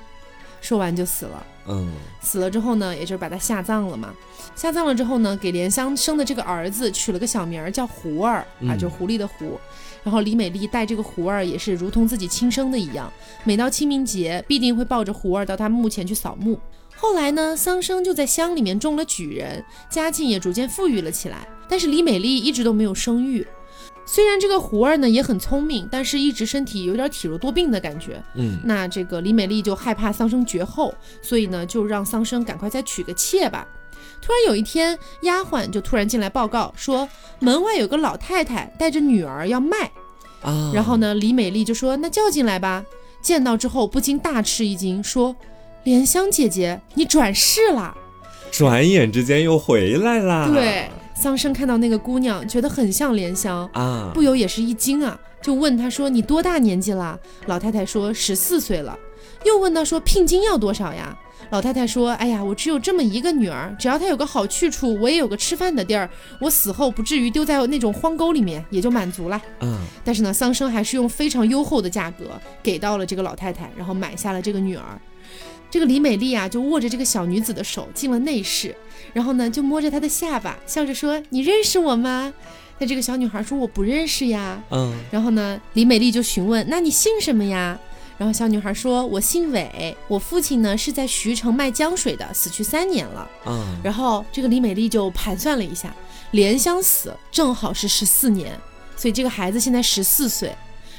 [0.62, 1.46] 说完就死了。
[1.68, 4.14] 嗯死了之后呢，也就是把他下葬了嘛。
[4.56, 9.60] 下葬了之后呢，给莲香生的这个儿子取了个小名儿叫狐儿啊，嗯就是狐狸的狐。
[10.06, 13.12] 然后李美丽带这个胡儿也是如同自己亲生的一样，
[13.44, 16.60] 每到清明节必定会抱着胡儿到他墓前去扫墓。
[16.96, 21.48] 后来呢，桑生就在乡里面中了举人，家境也逐渐富裕了起来。
[21.68, 23.46] 但是李美丽一直都没有生育。
[24.06, 28.24] 虽然这个胡儿呢也很聪明，但是一直身体有点体弱多病的感觉。
[28.36, 33.68] 嗯那这个李美丽就害怕桑生绝后，所以呢，就让桑生赶快再娶个妾吧。
[34.26, 37.08] 突然有一天，丫鬟就突然进来报告说，
[37.38, 39.92] 门外有个老太太带着女儿要卖。
[40.42, 42.84] 啊，然后呢，李美丽就说：“那叫进来吧。”
[43.22, 45.36] 见到之后不禁大吃一惊，说
[45.86, 47.96] ：“莲香姐姐，你转世啦！”
[48.50, 50.50] 转眼之间又回来啦。
[50.52, 58.98] 对，桑生看到那个姑娘，觉得很像莲香，啊，不由也是一惊啊，就问她说：“你多大年纪了？”老太太说：“十四岁了。”
[59.46, 61.16] 又问她说：“聘金要多少呀？”
[61.52, 74.84] 老太太说：“哎呀，我只有这么一个女儿，只要她有个好去处，我也有个吃饭的地儿，我死后不至于丢在那种荒沟里面，也就满足了。”嗯，但是呢，桑生还是用非常优厚的价格给到了这个老太太，然后买下了这个女儿。
[75.70, 78.76] 这个李美丽啊，就握着这个小女子的手进了内室，
[79.14, 82.34] 然后呢，就摸着她的下巴，笑着说：“你认识我吗？”
[82.80, 84.62] 那这个小女孩说：“我不认识呀。
[84.72, 87.78] 嗯”然后呢，李美丽就询问：“那你姓什么呀？”
[88.18, 95.96] 然后小女孩说：“我姓韦，我父亲呢是在徐城卖浆水的，死去三年了。”啊，然后这个李美丽就盘算了一下，
[96.32, 98.60] 莲香死正好是十四年，
[98.96, 100.56] 所以这个孩子现在十四岁。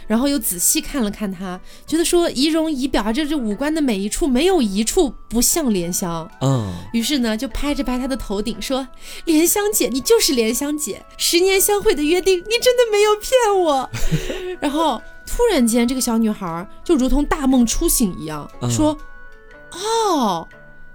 [0.09, 6.31] 然后又仔细看了看他，觉得说仪容仪表啊，这这五官的每一处没有一处不像莲香。
[6.43, 8.87] 嗯，于是呢，就拍着拍他的头顶说
[9.27, 13.91] ：“莲香姐，你就是莲香姐，十年相会的约定，你真的没有骗我。
[14.63, 18.97] ”然后突然间，这个小女孩就如同大梦初醒一样，嗯说
[19.73, 20.47] ：“哦，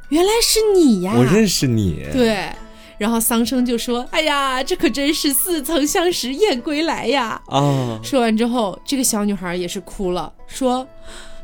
[0.10, 2.50] 原来是你呀！”我认识你。，对，
[2.98, 10.88] 然后桑生就说：“哎呀，这可真是似曾相识燕归来呀！”啊，说完之后，这个小女孩也是哭了，说：“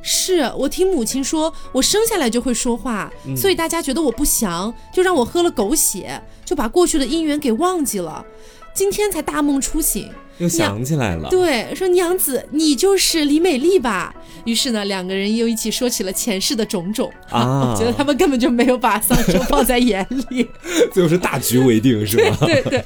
[0.01, 8.25] 是我听母亲说，我生下来就会说话，所以大家觉得我不祥，就让我喝了狗血，就把过去的姻缘给忘记了。
[8.73, 11.29] 今天才大梦初醒，又想起来了。
[11.29, 14.13] 对，说娘子，你就是李美丽吧？
[14.45, 17.71] 于是呢，两个人又一起说起了前世的种种啊。
[17.73, 20.47] 我觉得他们根本就没有把桑生放在眼里，
[20.93, 22.37] 最后是大局为定， 是吗？
[22.41, 22.83] 对对。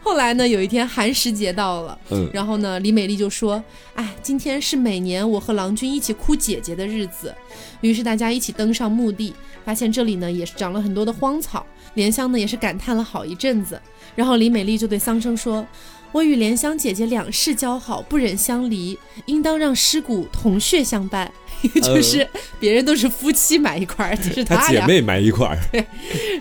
[0.00, 3.62] 后来呢，有一天寒食节到了，嗯，然后呢，李美丽就说
[3.94, 7.34] ：“哎，今天是每年我和郎君一起哭姐姐的日子。”
[7.82, 11.66] 于是大家一起登上墓地，发现这里呢也是长了很多的荒草。
[11.94, 13.78] 莲香呢也是感叹了好一阵子。
[14.14, 15.66] 然后李美丽就对桑生说
[16.12, 21.32] ：“我与莲香姐姐两世交好，不忍相离，应当让尸骨同穴相伴。
[21.74, 22.26] 就是
[22.60, 25.58] 别人都是夫妻埋一块儿，就是他姐妹埋一块儿。
[25.72, 25.84] 对。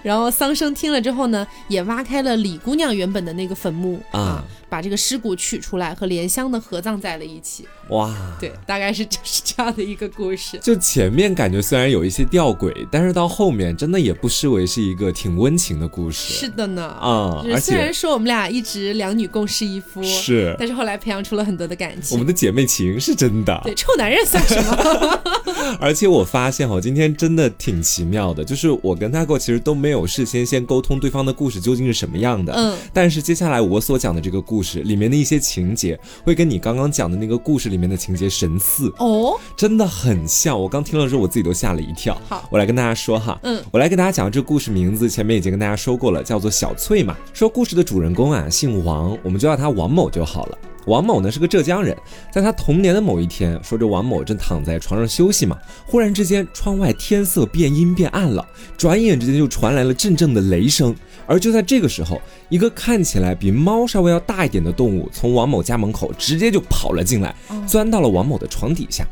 [0.03, 7.65] 然后桑生听了之后呢，也挖开了李姑娘原本的那个坟墓啊。”把这个尸骨取出来，和莲香的合葬在了一起。
[7.87, 10.59] 哇，对，大概是就是这样的一个故事。
[10.61, 16.33] 就前面感觉虽然有一些吊诡，但是到后面真的也不失为是一个挺温情的故事。
[16.33, 22.13] 是的呢，啊，虽然说我们俩一直两女共侍一夫，是，但是后来培养出了很多的感情。
[22.13, 23.57] 我们的姐妹情是真的。
[23.63, 25.06] 对，臭男人算什么？
[25.79, 32.51] 而且我发现哈，今天真的挺奇妙的，就是我跟他过其实都没有事先先沟通对方的故事究竟是什么样的。
[32.53, 34.57] 嗯，但是接下来我所讲的这个故。
[34.57, 35.95] 故事里面的一些情节
[36.25, 40.59] 会跟你刚刚讲的那个故事里面的情节神似哦，真的很像。
[40.59, 42.19] 我刚听了之后，我自己都吓了一跳。
[42.27, 47.15] 好，我来跟大家说哈，嗯，我来跟大家讲这个故事名字，前面已经跟大家说过了，叫做小翠嘛。
[47.35, 50.57] 说故事的主人公啊，姓王，我们就叫他王某就好了。
[50.87, 51.95] 王某呢是个浙江人，
[52.31, 58.43] 在他童年的某一天，说这王某正躺在床上休息嘛，忽然之间窗外天色变阴变暗了，
[58.77, 60.95] 转眼之间就传来了阵阵的雷声。
[61.25, 67.35] 而就在这个时候，一个看起来比猫稍微要大一点的动物从王某家门口直接就跑了进来，
[67.67, 69.05] 钻到了王某的床底下。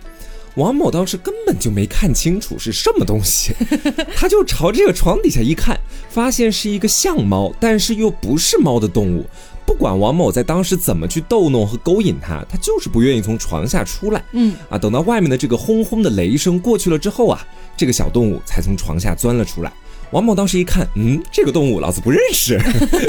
[0.56, 3.54] 王某当时根本就没看清楚是什么东西，
[4.16, 5.78] 他就朝这个床底下一看，
[6.10, 9.26] 发现是一个像猫但是又不是猫的动物。
[9.66, 14.24] 不管王某在当时怎么去逗弄和勾引他，他就是不愿意从床下出来。
[14.32, 17.46] 嗯啊，等到外面的这个轰轰的雷声过去了之后啊，
[17.76, 19.74] 这个小动物才从床下钻了出来。
[20.12, 22.60] 王某当时一看，嗯，这个动物老子不认识，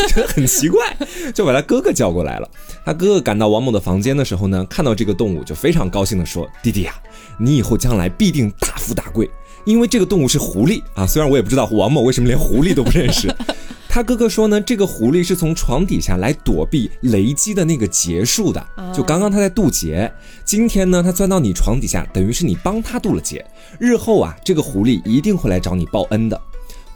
[0.08, 0.96] 觉 得很奇怪，
[1.34, 2.48] 就把他哥哥叫过来了。
[2.84, 6.94] 他哥哥赶到王某的房间的时候呢，看到这个动物就非常高兴的说：“弟弟呀，
[7.38, 9.30] 你以后将来必定大富大贵，
[9.66, 11.06] 因为这个动物是狐狸啊。
[11.06, 13.32] 虽然我也不知道王某为什么连狐狸都不认识。”
[13.96, 18.62] 他哥哥说呢，这个狐狸是从床底下来躲避雷击的那个劫数的，
[18.94, 20.12] 就刚刚他在渡劫，
[20.44, 23.42] 今天呢他钻到你床底下，等于是你帮他渡了劫，
[23.78, 26.38] 日后啊这个狐狸一定会来找你报恩的。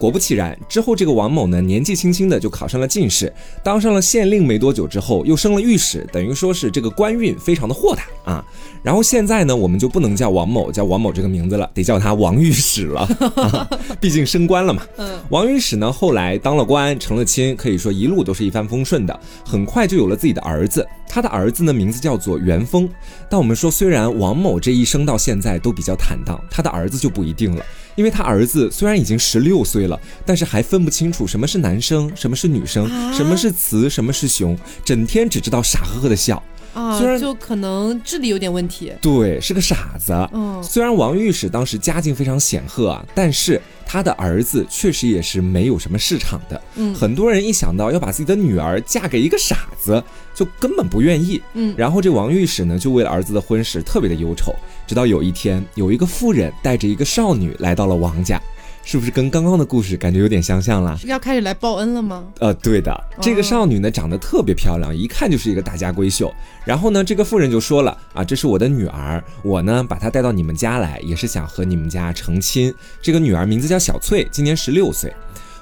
[0.01, 3.30] 果不其然，之后这个王某呢，年纪轻轻的就考上了进士，
[3.62, 4.40] 当上了县令。
[4.40, 8.44] 没多久之后，又升了御史，等于说是这个官运非常的豁达啊。
[8.82, 13.07] 然后现在呢，我们就不能叫王某，叫王某这个名字了，得叫他王御史了，
[14.01, 14.82] 毕竟升官了嘛。
[14.96, 20.84] 嗯，王御史呢，后来当了官，成了亲，可以说一路都是一帆风顺的，很快就有了自己的儿子。
[21.07, 22.88] 他的儿子呢，名字叫做元丰。
[23.28, 27.62] 但我们说，虽然王某这一生到现在都比较坦荡，他的儿子就不一定了。
[28.01, 36.42] 因为他儿子虽然已经十六岁了，但是还分不清楚什么是男生，什么是女生，什么是雌，什么是雄，整天只知道傻呵呵的笑。
[36.72, 40.14] 啊，虽然就可能智力有点问题，对，是个傻子。
[40.32, 46.62] 嗯，虽然王御史当时家境非常显赫啊，但是他的儿子确实也是没有什么市场的。
[46.76, 50.03] 嗯，很多人一想到要把自己的女儿嫁给一个傻子，
[50.34, 51.42] 就根本不愿意。
[51.53, 54.55] 嗯，然后这王御史呢，就为了儿子的婚事特别的忧愁。
[54.91, 58.43] 直到有一天，有一个妇人带着一个少女来到了王家。
[58.82, 60.99] 是不是跟刚刚的故事感觉有点相像了？
[61.05, 62.26] 要开始来报恩了吗？
[62.41, 66.34] 呃，对的，这个少女呢长得特别漂亮，一看就是一个大家闺秀。
[66.64, 72.74] 然后呢，这个妇人就说了啊，这是我的女儿，我呢把她带到你们家来，也是想和你们家成亲。
[73.01, 75.14] 这个女儿名字叫小翠，今年十六岁。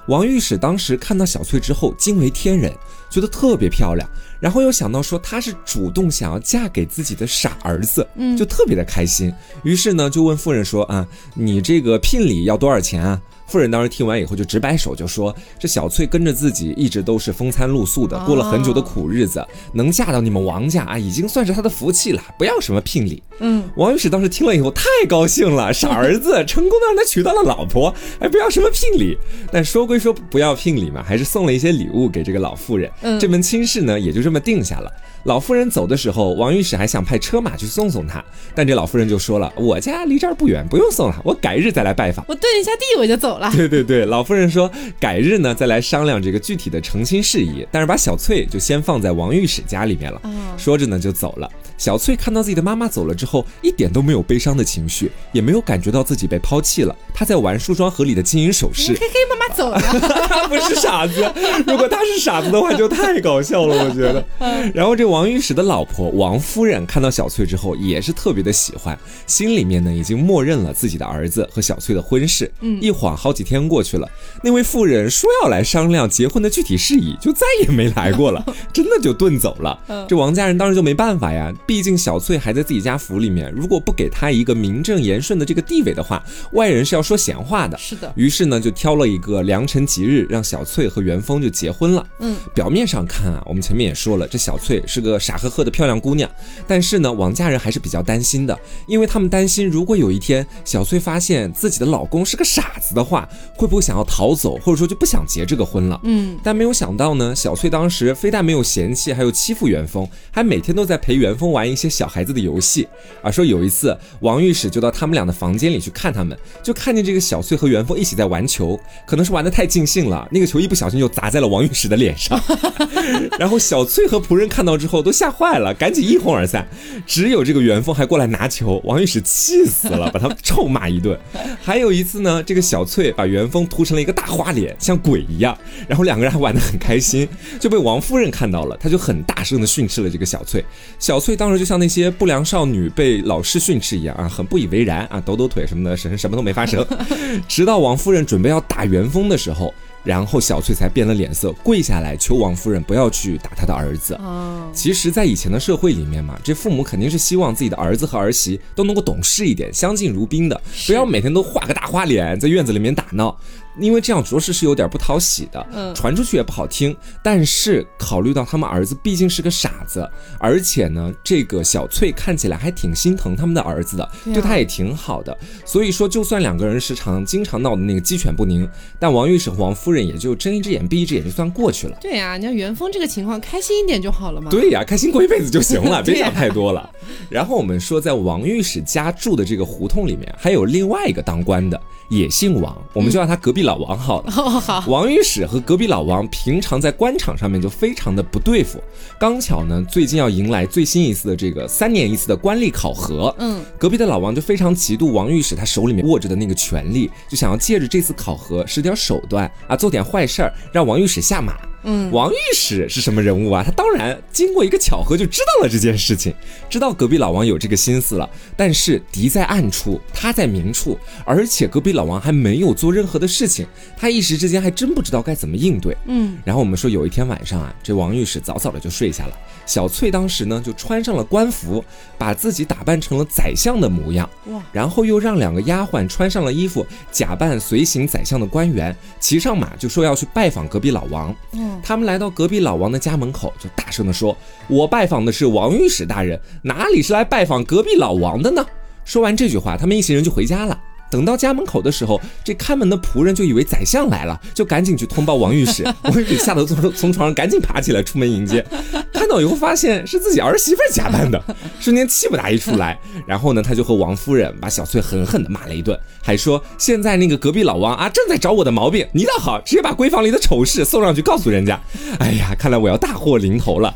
[0.07, 2.72] 王御史当时看到小翠之后惊为天人，
[3.11, 4.09] 觉得特别漂亮，
[4.41, 9.32] 然后又想到说她是主动想要嫁给自己的傻儿子，嗯，就特别的开心，
[9.62, 13.20] 于是呢就问夫人说啊，你这个聘礼要多少钱啊？
[13.47, 22.22] 夫人当时听完以后就直摆手，就说：“这小翠跟着自己一直都是风餐露宿的，过了很久的苦日子，能嫁到你们王家啊，已经算是她的福气了。
[22.39, 29.16] 不要什么聘礼。”嗯，王御史当时听了以后太高兴了， 傻儿子成功的让他娶到了老婆，还不要什么聘礼。
[29.51, 32.91] 但说归说不要聘礼嘛，还是送了一些礼物给这个老妇人。
[33.03, 34.93] 嗯，这门亲事呢也就这么定下了。
[35.24, 38.24] 老妇人走的时候，王御史还想派车马去送送她，
[38.55, 43.36] 但这老妇人就说了：“我家离这儿不远，不用送了，我改日再来拜访。”我蹲一下地我就走。
[43.39, 43.51] 了。
[43.57, 50.20] 对对对，老夫人说改日呢再来商量这个具体的成亲事宜，但是把小翠就先放在王御史家里面了。
[50.57, 51.51] 说着呢就走了。
[51.76, 53.28] 小翠看到自己的妈妈走了之后，
[53.62, 56.95] 一点都没有悲伤的情绪，也没有感觉到自己被抛弃了。
[57.14, 58.93] 他在玩梳妆盒里的金银首饰。
[58.93, 59.79] 嘿 嘿，妈妈走了。
[60.29, 61.31] 他不是傻子，
[61.66, 64.24] 如果他是傻子的话，就太搞笑了，我觉得。
[64.72, 72.51] 然后这王御史的老婆王夫人看到小翠之后，也是特别的喜欢，心里面呢已经默认了自己的儿子和小翠的婚事。
[72.61, 74.09] 嗯，一晃好几天过去了，
[74.43, 80.07] 那位妇人说要来商量结婚的具体事宜，就再也没来过了， 真的就遁走了。
[80.09, 81.53] 这王家人当时就没办法呀。
[81.66, 87.76] 毕竟小翠还在自己家府里面，如果不给他一个名正言顺的这个地位的话，外人是要说闲话的。
[87.76, 88.12] 是的。
[88.14, 92.06] 于是呢，就挑了一个良辰吉日，让小翠和元丰就结婚了。
[92.20, 96.30] 嗯，表面上看啊，我们前面也说了，这小翠是个傻呵呵的漂亮姑娘，
[96.66, 98.56] 但是呢，王家人还是比较担心的，
[98.86, 106.00] 因为他们担心，如果有一天小翠发现自己的老公是个傻子的话，会不会想要逃走，或者说就不想结这个婚了？
[106.04, 111.48] 嗯，但没有想到呢，小翠当时非但没有嫌弃，还有欺负元丰，还每天都在陪元丰。
[111.48, 112.86] 玩一些小孩子的游戏，
[113.22, 122.40] 啊，说有一次王御史就到他们俩的房间里去看他们，就看见这个小翠和元丰一起在玩球，可能是玩的太尽兴了，那个球一不小心就砸在了王御史的脸上，
[123.38, 126.66] 然后小翠和仆人看到之后都吓坏了，赶紧一哄而散，
[127.06, 131.18] 只有这个元丰还过来拿球，王御史气死了，把他臭骂一顿。
[131.62, 135.56] 还有一次呢，这个小翠把元丰涂成了一个大花脸，像鬼一样，
[135.86, 137.28] 然后两个人还玩的很开心，
[137.59, 140.64] 就被王夫人看到了，他就很大声的训斥了这个小翠，
[140.98, 141.38] 小翠。
[141.38, 146.84] 当时就像那些不良少女被老师训斥一样啊，很不以为然啊，抖抖腿什么的，什什么都没发生。
[147.46, 149.72] 直到王夫人准备要打元丰的时候，
[150.03, 154.14] 然后小翠才变了脸色，跪下来求王夫人不要去打她的儿子。
[154.14, 163.38] 哦，其实，在以前的社会里面嘛，这父母肯定是希望自己的儿子和儿媳都能够懂事一点，相敬如宾的，不要每天都画个大花脸在院子里面打闹。
[163.81, 166.97] 因为这样着实是有点不讨喜的，嗯，传出去也不好听。
[167.22, 170.09] 但是考虑到他们儿子毕竟是个傻子，
[170.39, 175.37] 而且呢，这个小翠看起来还挺心疼他们的儿子的，对他也挺好的。
[175.64, 178.68] 所以说，就算两个人时常经常闹的那个鸡犬不宁，
[178.99, 181.97] 但王御史和王夫人也就睁一只眼闭一只眼就算过去了。
[182.01, 184.51] 对呀，你看元丰这个情况，开心一点就好了嘛。
[184.51, 186.89] 对呀，开心过一辈子就行了， 别想太多了。
[187.31, 191.81] 然后我们说，在王御史家住的这个胡同里面，还有另外一个当官的。
[192.09, 194.30] 也姓王，我们就叫他隔壁老王好了。
[194.32, 198.82] 好，王御史和隔壁老王平常在官场上面就非常的不对付。
[199.18, 203.34] 刚巧呢，最近要迎来最新一次的这个三年一次的官吏考核。
[203.38, 211.54] 嗯，隔壁的老王就非常嫉妒王御史他手里面握着的那个权力，就想要借着这次考核使点手段啊，做点坏事儿，让王御史下马。
[211.85, 213.62] 嗯，王御史是什么人物啊？
[213.64, 216.35] 他当然经过一个巧合就知道了这件事情，
[216.68, 218.29] 知道隔壁老王有这个心思了。
[218.57, 223.66] 但是敌在暗处，他在明处，而且隔壁老王还没有做任何的事情，
[223.97, 225.97] 他一时之间还真不知道该怎么应对。
[226.07, 229.33] 嗯，然后我们说有一天晚上啊，这王御史早早的就睡下了，
[229.64, 231.85] 小翠当时呢就穿上了官服，
[232.18, 234.29] 把自己打扮成了宰相的模样。
[234.47, 241.35] 哇，然后又让两个丫鬟穿上了衣服，假扮随行宰相的官员，骑上马就说要去拜访隔壁老王。
[241.82, 244.36] 他们来到隔壁老王的家门口，就大声地说
[244.68, 248.64] ：“我拜访的是王御史大人，哪里是来拜访隔壁老王的呢？”
[249.04, 250.78] 说完这句话，他们一行人就回家了。
[251.11, 255.82] 等到家门口的时候，这看门的仆人就以为宰相来了，就赶紧去通报王御史。
[256.04, 258.64] 王御史吓得从从床上赶紧爬起来出门迎接，
[259.12, 261.42] 看到以后发现是自己儿媳妇假扮的，
[261.80, 262.98] 瞬间气不打一处来。
[263.26, 271.80] 然后呢，他就和王夫人把小翠狠狠地骂了一顿，还说现在那个隔壁老王啊正在找我的毛病，你倒好，直接把闺房里的丑事送上去告诉人家。
[272.18, 273.94] 哎呀，看来我要大祸临头了。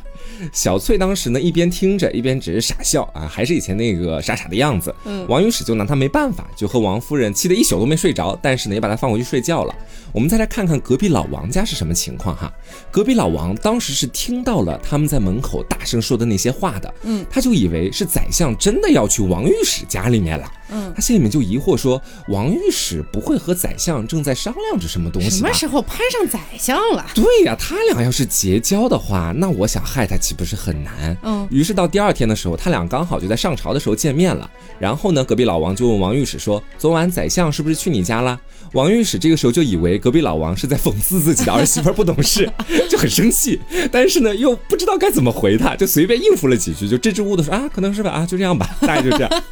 [0.52, 4.94] 小翠当时呢，一边听着，一边只是傻笑啊，还是以前那个傻傻的样子。
[5.04, 9.74] 嗯，王御史就拿她没办法，就和王夫人气得一宿都没睡着，但是呢，也把她放回去睡觉了。
[10.12, 12.52] 我们再来看看隔壁老王家是什么情况哈。
[12.90, 20.52] 隔壁老王当时是听到了他们在门口大声说的那些话的，嗯，他就以为是宰相真的要去王御史家里面了。
[20.74, 25.30] 嗯，他心里面就疑惑说：“王御史不会和宰相正在商量着什么东西？
[25.30, 27.04] 什么时候攀上宰相了？
[27.14, 31.14] 对呀，他俩要是结交的话，那我想害他岂不是很难？
[31.22, 34.50] 嗯，于是到第二天的时候，他俩刚好就在上朝的时候见面了。
[34.78, 38.40] 然后呢，隔壁老王就问王御史说：昨晚宰相是不是去你家了？
[38.72, 42.50] 王御史这个时候就以为隔壁老王是在讽刺自己的儿媳妇不懂事，
[42.88, 43.60] 就很生气，
[43.90, 49.30] 但是呢又不知道该怎么回他，就随便应付了几句，就支支吾吾的说啊，可能是吧，啊，就这样吧，大概就这样。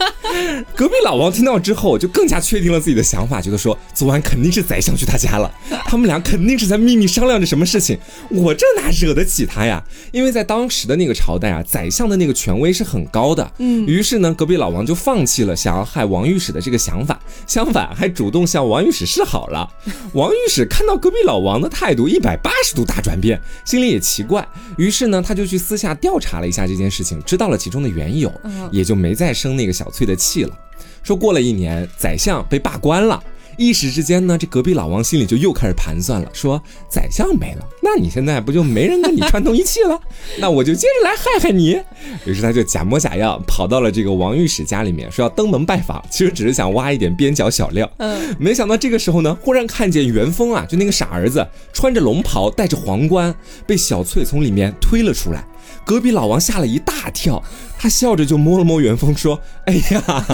[0.75, 5.53] 隔壁老王听到之后，就更加确定了自己的想法，觉得说昨晚肯定是宰相去他家了，
[5.87, 7.99] 他们俩肯定是在秘密商量着什么事情。
[8.31, 9.83] 我这哪惹得起他呀？
[10.13, 13.53] 因为在当时的那个朝代啊，宰相的那个权威是很高的。
[13.59, 19.69] 嗯，于是呢，隔壁老王就放弃了想要害王御史的这个想法，相反还主动向王御史示好了。
[20.15, 24.47] 王御史看到隔壁老王的态度一百八十度大转变，心里也奇怪，
[24.79, 28.33] 于是呢，他就去私下调查了一下这件事情，知道了其中的缘由，
[28.71, 30.57] 也就没再生那个小翠的气了。
[31.03, 33.21] 说过了一年，宰相被罢官了。
[33.61, 36.59] 一时之间呢，这隔壁老王心里就又开始盘算了，说
[36.89, 40.01] 宰相没了，那你现在不就没人跟你串通一气了？
[40.41, 41.79] 那我就接着来害害你。
[42.25, 47.87] 于是他就假模假样跑到了这个王御史家里面，说要登门拜访，其实只是想挖一点边角小料。
[47.99, 53.35] 嗯，没想到这个时候呢，忽然看见元丰啊，就那个傻儿子，穿着龙袍，戴着皇冠，
[53.67, 55.45] 被小翠从里面推了出来。
[55.85, 57.43] 隔壁老王吓了一大跳，
[57.79, 60.25] 他笑着就摸了摸元丰，说：“哎呀，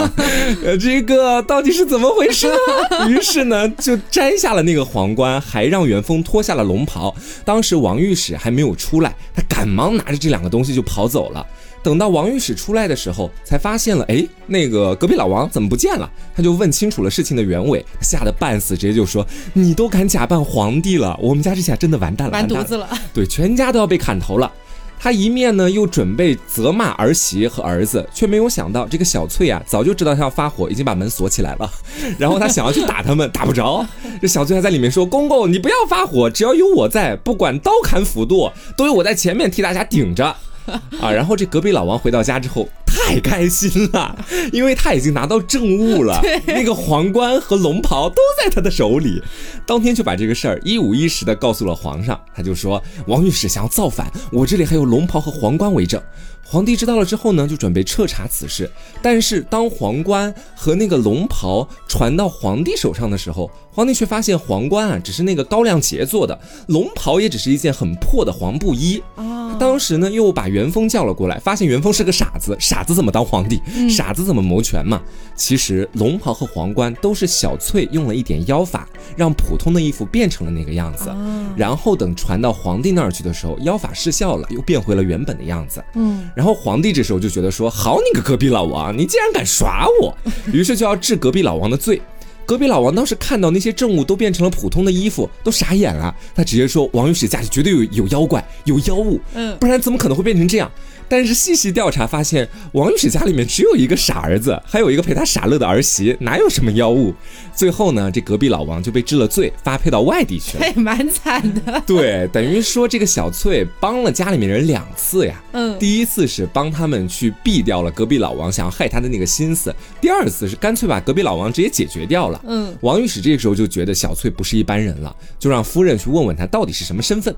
[0.65, 2.47] 呃， 这个到底是怎么回事？”
[3.09, 7.15] 于是呢，就摘下了那个皇冠，还让元丰脱下了龙袍。
[7.45, 11.47] 当时王御史还没有出来，他赶忙拿着这两个东西就跑走了。
[11.83, 16.11] 等到王御史出来的时候，才发现了，哎，那个隔壁老王怎么不见了？
[16.35, 19.25] 他就问清楚了事情的原委，吓得半死，直接就说
[19.55, 24.53] ：“你都敢假扮皇帝了，我们家这下真的完蛋了，完犊子了。”对，全家都要被砍头了。
[24.99, 31.71] 他一面呢又准备责骂儿媳和儿子，却没有想到这个小翠啊早就知道他要发火，已经把门锁起来了。
[32.19, 33.87] 然后他想要去打他们，打不着。
[34.21, 40.35] 这小翠还在里面说：“公公，你不要发火，只要有我在，不管刀砍斧剁，都有我在前面替大家顶着。”
[41.01, 44.17] 啊，然后这隔壁老王回到家之后太开心了，
[44.53, 49.23] 因为他已经拿到证物了，那个皇冠和龙袍都在他的手里。
[49.67, 56.03] 当天就把这个事儿一五一十的告诉了皇上，他就说王御史想要造反，我这里还有龙袍和皇冠为证。
[56.49, 58.71] 皇帝知道了之后呢，就准备彻查此事。
[59.03, 66.39] 但是当皇冠和那个龙袍传到皇帝手上的时候，皇帝却发现皇冠啊只是那个高亮节做的，
[66.69, 69.57] 龙袍也只是一件很破的黄布衣啊。
[69.59, 73.61] 当时呢又把元丰叫了过来，发现元丰是个傻子，傻子怎么当皇帝？
[73.89, 75.03] 傻子怎么谋权嘛？
[75.35, 81.13] 其实龙袍和皇冠都是小翠用了一点妖法，让普通的衣服变成了那个样子，
[81.57, 85.83] 然后等传到皇帝那儿去的时候，妖法失效了，又变回了原本的样子。
[85.95, 86.31] 嗯。
[86.37, 90.15] 然后皇帝这时候就觉得说：“好你个隔壁老王，你竟然敢耍我！”
[90.53, 91.99] 于是就要治隔壁老王的罪。
[92.45, 96.15] 隔壁老王当时看到那些证物都变成了普通的衣服，都傻眼了。
[96.35, 100.71] 他直接说：“王御史家里绝对有有妖怪，有妖物，嗯，不然怎么可能会变成这样？”
[101.09, 107.15] 但是细细调查发现，王御史家里面只有一个傻儿子，还有一个陪他傻乐的儿媳，哪有什么妖物？
[107.55, 111.83] 最后呢，这隔壁老王就被治了罪，发配到外地去了，也 蛮惨的。
[111.87, 115.43] 对，等于说这个小翠帮了家里面人两次呀。
[115.53, 122.41] 嗯，第一次是帮他们去避掉了隔壁老王想要害他的那个心思，第二次是干脆把隔壁老王直接解决掉了。
[122.47, 127.35] 嗯，王御史这个时候就觉得小翠不是一般人了，就让夫人去问问他到底是什么身份。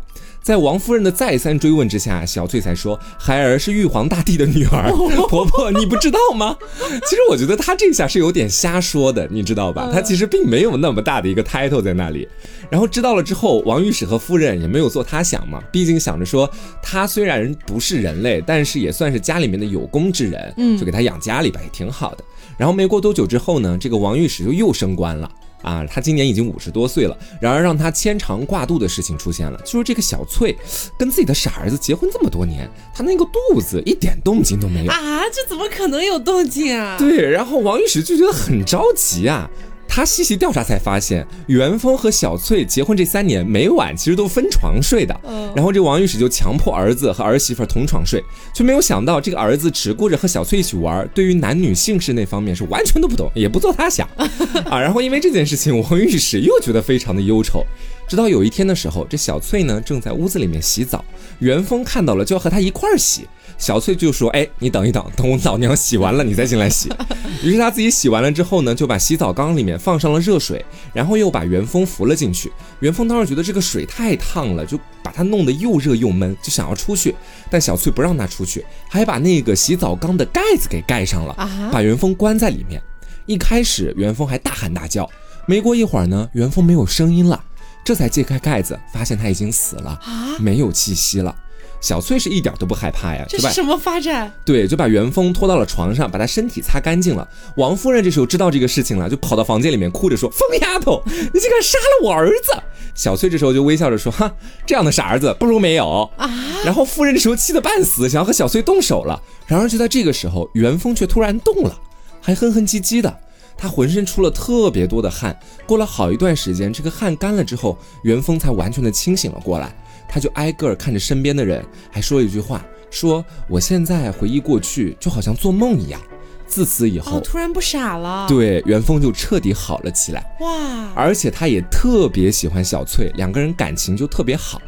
[0.49, 4.90] 在王夫人的再三追问之下，小翠才说：“孩儿是玉皇大帝的女儿。
[5.28, 6.57] ”婆婆，你不知道吗？
[7.07, 9.90] 其实我觉得她这下是有点瞎说的，你知道吧？
[9.92, 12.26] 她其实并没有那么大的一个 title 在那里。
[12.70, 16.51] 然后知道了之后，王御史和夫人也没有做他想嘛，毕竟想着说
[16.82, 22.24] 他虽然不是人类，但是也算是家里面的有功之人，嗯，就给他养家里吧，也挺好的。
[22.57, 25.30] 然后没过多久之后呢，这个王御史就又升官了。
[25.63, 27.17] 啊，他今年已经五十多岁了。
[27.41, 30.57] 然而让他牵肠挂肚的事情出现了，就是这个小翠
[30.99, 35.23] 跟自己的傻儿子结婚这么多年，他那个肚子一点动静都没有啊！
[35.31, 36.97] 这怎么可能有动静啊？
[36.99, 39.51] 对，然后王玉石就觉得很着急啊。
[39.99, 45.20] 他细细调查才发现，元丰和小翠结婚这三年，每晚其实都分床睡的。
[45.24, 48.22] 嗯，然后这王御史就强迫儿子和儿媳妇同床睡，
[48.55, 54.09] 却没有想到这个儿子只顾着和小翠一起玩，对于男女性事那方面是完全都不懂，也不做他想。
[54.70, 57.66] 啊，然后因为这件事情，王御史又觉得非常的忧愁。
[58.07, 61.05] 直到有一天的时候，这小翠呢正在屋子里面洗澡，
[61.40, 63.26] 元丰看到了就要和他一块儿洗。
[63.59, 66.89] 小翠就说：“哎，你等一等，等我老娘洗完了，你再进来洗。
[67.43, 72.51] ”于是她自己洗完了之后呢，就把洗澡缸里面放上了热水，然后又把元丰扶了进去。
[72.81, 77.15] 元丰当时觉得这个水太烫了，就把他弄得又热又闷，就想要出去，
[77.51, 81.35] 但小翠不让他出去，还把那个洗澡缸的盖子给盖上了，
[81.73, 82.81] 把元丰关在里面。
[83.27, 85.09] 一开始元丰还大喊大叫，
[85.47, 87.45] 没过一会儿呢，元丰没有声音了，
[87.85, 90.01] 这才揭开盖子，发现他已经死了，
[90.39, 91.35] 没有气息了。
[91.81, 94.33] 小翠是一点都不害怕呀，这是什么发展？
[94.45, 97.26] 对，就把元丰拖到了床上，把他身体擦干净了。
[97.57, 102.53] 王夫人这时候知道这个事情了，就跑到房间里面哭着说：“疯丫头，你竟敢杀了我儿子！”
[102.95, 104.33] 小翠这时候就微笑着说：“哈，
[104.66, 106.29] 这样的傻儿子不如没有啊。”
[106.64, 109.22] 然后夫人这时候气得半死，想要和小翠动手了。
[109.47, 111.79] 然而就在这个时候，元丰却突然动了。
[112.20, 113.18] 还哼哼唧唧的。
[113.61, 119.74] 他浑身出了特别多的汗，过了好一段时间，这个汗干了之后，元丰才完全的清醒了过来。
[120.09, 126.01] 他就挨个看着身边的人，还说了一句话：“说我现在回忆过去，就好像做梦一样。”
[126.49, 130.25] 自此以后，哦，突然不傻了。，对元丰就彻底好了起来。
[130.41, 134.59] 哇，而且他也特别喜欢小翠，两个人感情就特别好。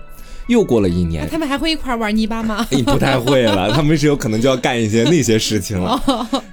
[0.47, 2.67] 又过了一年，他们还会一块玩泥巴吗？
[2.71, 5.99] 你不太会了， 他们是有可能就要干一些那些事情了。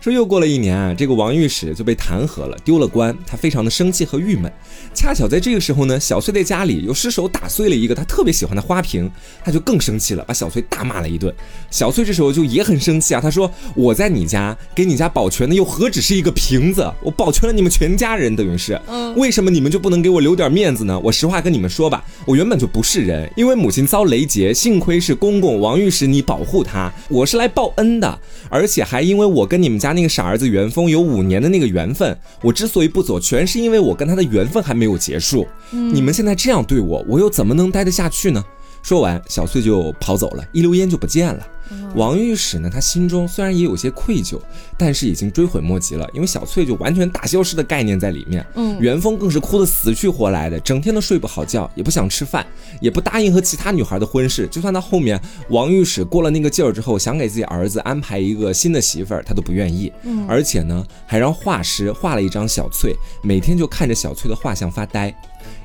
[0.02, 4.52] 说又过了一年啊，这个王御史就被弹劾了，丢了官，他非常的生气和郁闷。
[4.94, 9.10] 恰巧在这个时候呢，小翠在家里又失手打碎了一个他特别喜欢的花瓶，
[9.44, 11.34] 他就更生气了，把小翠大骂了一顿。
[11.70, 21.00] 小翠这时候就也很生气啊，她说：“我在你家给你家保全的又何止是一个瓶子，我保全了你们全家人，等于是，嗯为什么你们就不能给我留点面子呢？
[21.04, 28.20] 我实话跟你们说吧，我原本就不是人，因为母亲遭雷劫，幸亏是公公王御史你保护她，我是来报恩的，
[28.50, 35.48] 而且还因为我跟你们家那个傻儿子元丰有五年的那个缘分，我之所以不走，全是因为我跟他的缘分还没有结束。
[35.72, 38.46] 你们现在这样对我，我又怎么能待得下去呢？
[38.88, 41.46] 说完，小翠就跑走了，一溜烟就不见了。
[41.94, 44.40] 王御史呢，他心中虽然也有些愧疚，
[44.78, 48.46] 但是已经追悔莫及了，因为小翠就完全大消失的概念在里面。
[48.56, 52.48] 嗯元丰更是哭得死去活来的，整天都睡不好觉，也不想吃饭，
[52.80, 54.48] 也不答应和其他女孩的婚事。
[54.48, 59.92] 就算他后面王御史过了那个劲儿之后，想给自己儿子安排一个新的媳妇儿，他都不愿意。
[60.04, 65.14] 嗯而且呢，还让画师画了一张小翠，每天就看着小翠的画像发呆。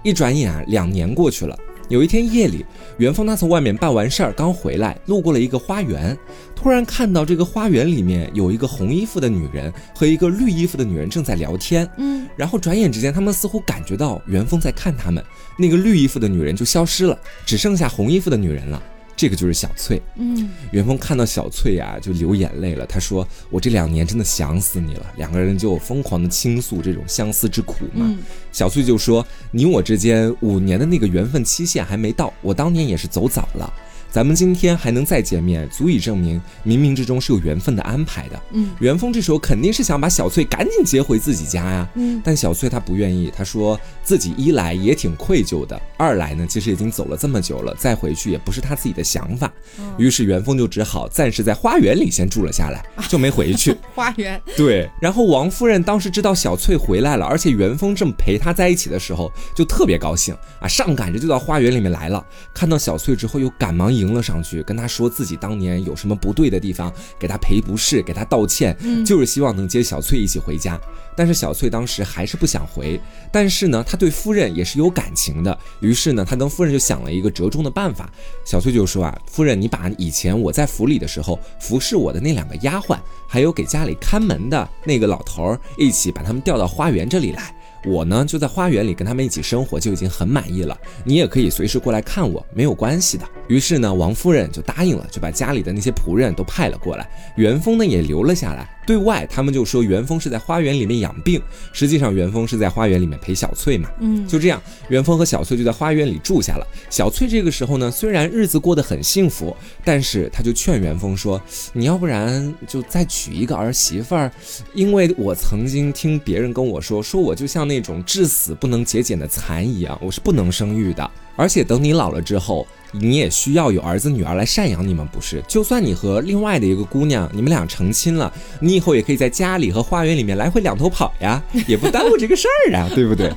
[0.03, 1.57] 一转眼啊，两年过去了。
[1.93, 2.64] 有一天夜里，
[2.97, 6.16] 元丰他从外面办完事儿刚回来，路过了一个花园，
[6.57, 11.86] 突然看到这个花园里面有一个红衣服的女人和一个绿衣服的女人正在聊天。
[11.99, 15.22] 嗯，然后转眼之间，他们似乎感觉到元丰在看他们，
[15.59, 18.82] 那个绿衣服的女人就消失了，只剩下红衣服的女人了。
[19.16, 20.00] 这个就是小翠。
[20.16, 22.86] 嗯，元丰看到小翠呀、就流眼泪了。
[22.86, 28.06] 他说：“我这两年真的想死你了。”两个人就疯狂的倾诉这种相思之苦嘛。
[28.08, 28.18] 嗯
[28.52, 33.72] 小翠就说：“你我之间五年的那个缘分期限还没到，我当年也是走早了。
[34.12, 41.88] 咱们今天还能再见面，足以证明冥冥之中是有缘分的安排的。”嗯，元丰这时候肯定是想把小翠赶紧接回自己家呀。
[41.94, 49.50] 嗯但小翠她不愿意，她说自己一来也挺愧疚的，二来呢，其实已经走了这么久了，再回去也不是她自己的想法。
[49.96, 53.74] 于是元丰就只好暂时在花园里先住了下来， 就没回去。
[53.94, 62.22] 花园，对，然后王夫人当时知道小翠回来了，而且元丰正陪她在一起的时候，就特别高兴啊，上赶着就到花园里面来了。
[62.52, 68.76] 看到小翠之后，又赶忙迎了上去，跟他说自己当年有什么不对的地方，给他赔不是，给他道歉，
[69.07, 70.78] 就是希望能接小翠一起回家。
[71.14, 73.00] 但是小翠当时还是不想回，
[73.30, 78.11] 但是呢，她对夫人也是有感情的，于是呢，她跟夫人就想了一个折中的办法。
[78.44, 82.98] 小翠就说啊，夫人，你把以前我在府里的时候服侍我的那两个丫鬟，
[83.28, 87.55] 还有给家里看门的那个老头儿，一起把他们调到花园这里来。
[87.85, 90.76] 我呢就在花园里跟他们一起生活，就已经很满意了。
[91.05, 93.24] 你也可以随时过来看我，没有关系的。
[93.49, 97.09] 于是呢，王夫人就答应了，就把家里的那些仆人都派了过来。
[97.37, 98.68] 元丰呢也留了下来。
[98.85, 101.41] 对外他们就说元丰是在花园里面养病，
[101.72, 103.89] 实际上元丰是在花园里面陪小翠嘛。
[104.01, 106.66] 嗯，就这样，元丰和小翠就在花园里住下了。
[106.91, 111.41] 小翠这个时候呢，虽然日子过得很幸福，但是她就劝元丰说
[111.72, 114.30] ：“你要不然就再娶一个儿媳妇儿，
[114.74, 121.09] 因为我曾经听别人跟我说，说我就像那种至死不能节俭的蚕一样，我是不能生育的。
[121.35, 125.43] 而且等你老了之后，你也需要有儿子女儿来赡养你们，不是？
[125.49, 133.32] 就算你和另外的一个姑娘，你们俩成亲了，你以后也可以在家里和花园里面来回两头跑呀， 也不耽误这个事儿啊，对不对？”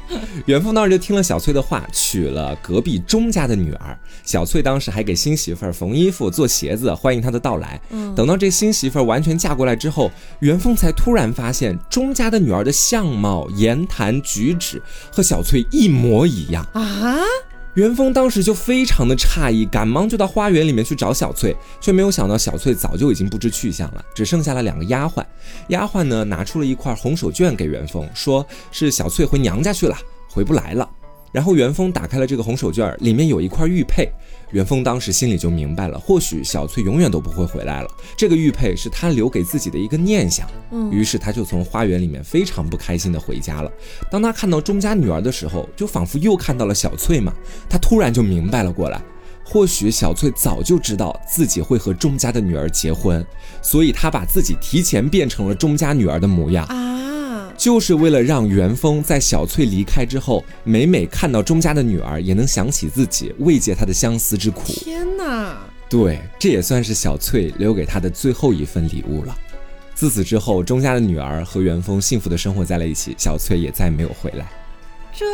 [0.46, 3.98] 元丰当时就听了小翠的话，娶了隔壁钟家的女儿。
[4.24, 7.80] 小翠当时还给新媳妇儿缝衣服、做鞋子，欢迎她的到来。
[8.16, 14.82] 等到这新媳妇儿完全嫁过来之后，元丰才突然发现钟家的女儿的相貌、言谈举止
[15.12, 16.66] 和小翠一模一样。
[16.74, 17.18] 啊，
[17.76, 25.22] 元丰当时就非常的诧异，赶忙就到花园里面去找小翠，却没有想到小翠早就已经不知去向了，只剩下了两个丫鬟。
[25.68, 29.98] 丫鬟呢拿出了一块红手绢给元丰，说是小翠回娘家去了，
[30.30, 30.90] 回不来了。
[31.34, 34.10] 然后元丰打开了这个红手绢，里面有一块玉佩。
[34.56, 37.92] 元丰当时心里就明白了，或许小翠永远都不会回来了。
[38.16, 40.48] 这个玉佩是他留给自己的一个念想。
[40.72, 43.70] 嗯于是他就从花园里面非常不开心的回家了。
[44.10, 47.34] 当他看到钟家女儿的时候，就仿佛又看到了小翠嘛。
[47.70, 49.02] 他突然就明白了过来，
[49.44, 53.26] 或许小翠早就知道自己会和钟家的女儿结婚，
[53.62, 56.66] 所以他把自己提前变成了钟家女儿的模样。
[56.68, 56.76] 啊，
[57.66, 64.62] 就是为了让元丰在小翠离开之后，每每看到钟家的女儿，也能想起自己，慰藉她的相思之苦。
[64.68, 65.58] 天哪！
[65.90, 69.36] 对，这也算是小翠留给他的最后一份礼物了。
[69.96, 74.46] 自此之后，钟家的女儿和元丰幸福的生活在了一起，小翠也再没有回来。
[75.18, 75.26] 这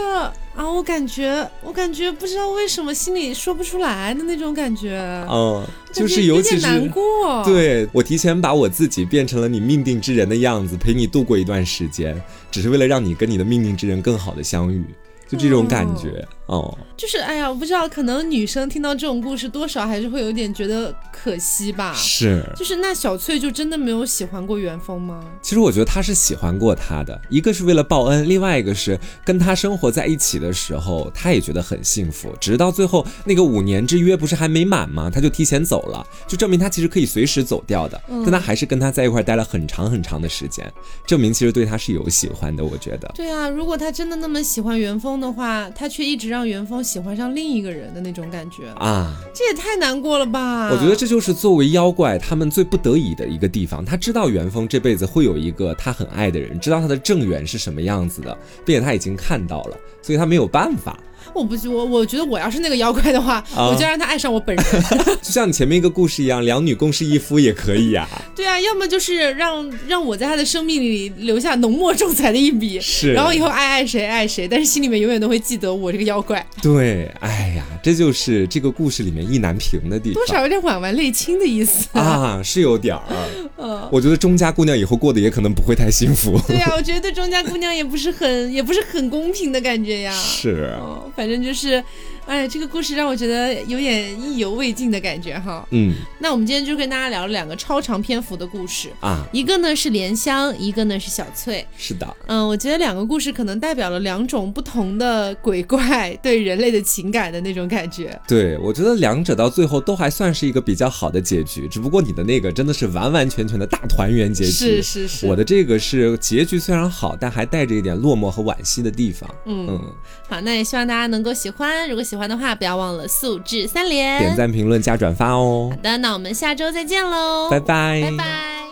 [0.53, 12.21] 啊，我感觉，我感觉不知道为什么心里说不出来的那种感觉，嗯，就是有尤其是点难过。，对我提前把我自己变成了你命定之人的样子，陪你度过一段时间，
[12.51, 14.83] 只是为了让你跟你的命定之人更好的相遇，
[15.27, 16.77] 就这种感觉哦。
[16.95, 21.93] 就是哎呀，我不知道，可能女生听到这种故事，多少还是会有点觉得可惜吧。
[21.95, 25.23] 是，就是那小翠就真的没有喜欢过元丰吗？
[25.41, 32.35] 其实我觉得她是喜欢过他的，一个是为了报恩，另外一个是跟他生活在一起的时候，他也觉得很幸福。
[32.39, 35.09] 直到最后那个五年之约不是还没满吗？
[35.09, 37.99] 他就提前走了，就证明他其实可以随时走掉的。
[38.09, 40.71] 嗯但他还是跟他在一块待了很长很长的时间，
[41.07, 42.63] 证明其实对他是有喜欢的。
[42.63, 50.69] 我觉得，对啊，如果他真的那么喜欢元丰的话，他却一直让元丰喜欢上另一个人的那种感觉，啊，这也太难过了吧？
[50.71, 53.83] 我觉得这就是作为妖怪他们最不得已的一个地方。
[53.83, 60.97] 他知道元丰这辈子会有一个他很爱的人，知道他的正缘是什么样子的，并且他已经看到了，所以他没有办法。
[61.33, 64.65] 我不我我觉得我要是那个妖怪的话，啊我就让他爱上我本人。
[65.21, 80.15] 就像你前面一个故事一样，两女共侍一夫也可以呀、对啊，要么就是让让我在他的生命里留下浓墨重彩的一笔，是然后以后爱爱谁爱谁，但是心里面永远都会记得我这个妖怪，对，哎呀，这就是这个故事里面意难平的地方。
[80.15, 81.87] 多少有点婉婉泪倾的意思。
[81.93, 83.01] 啊，是有点儿。
[83.57, 86.39] 嗯，我觉得钟家姑娘以后过得也可能不会太幸福。
[86.47, 90.11] 对呀、我觉得对钟家姑娘也不是很也不是很公平的感觉呀。
[90.13, 91.83] 是，哦，反正就是，
[92.27, 95.67] 哎，这个故事让我觉得有点意犹未尽的感觉哈。
[95.71, 101.65] 嗯那我们今天就跟大家聊了两个超长篇幅的故事，啊，一个呢是莲香，一个呢是小翠。
[101.75, 108.17] 是的，嗯，我觉得两个故事可能代表了两种不同的鬼怪对人类的情感的那种感觉。
[108.27, 114.51] 对我觉得两者到最后都还算是一个比较好的结局，只不过你的那个真的是完完全全的大团圆结局。
[114.51, 119.29] 是是是，我的这个是结局虽然好，但还带着一点落寞和惋惜的地方。
[119.45, 119.93] 嗯嗯，
[120.29, 121.89] 好，那也希望大家能够喜欢。
[121.89, 124.19] 如果喜欢的话，不要忘了素质三连。
[124.19, 128.70] 点赞、评论、加转发哦好，的，那我们下周再见喽，拜拜，拜拜。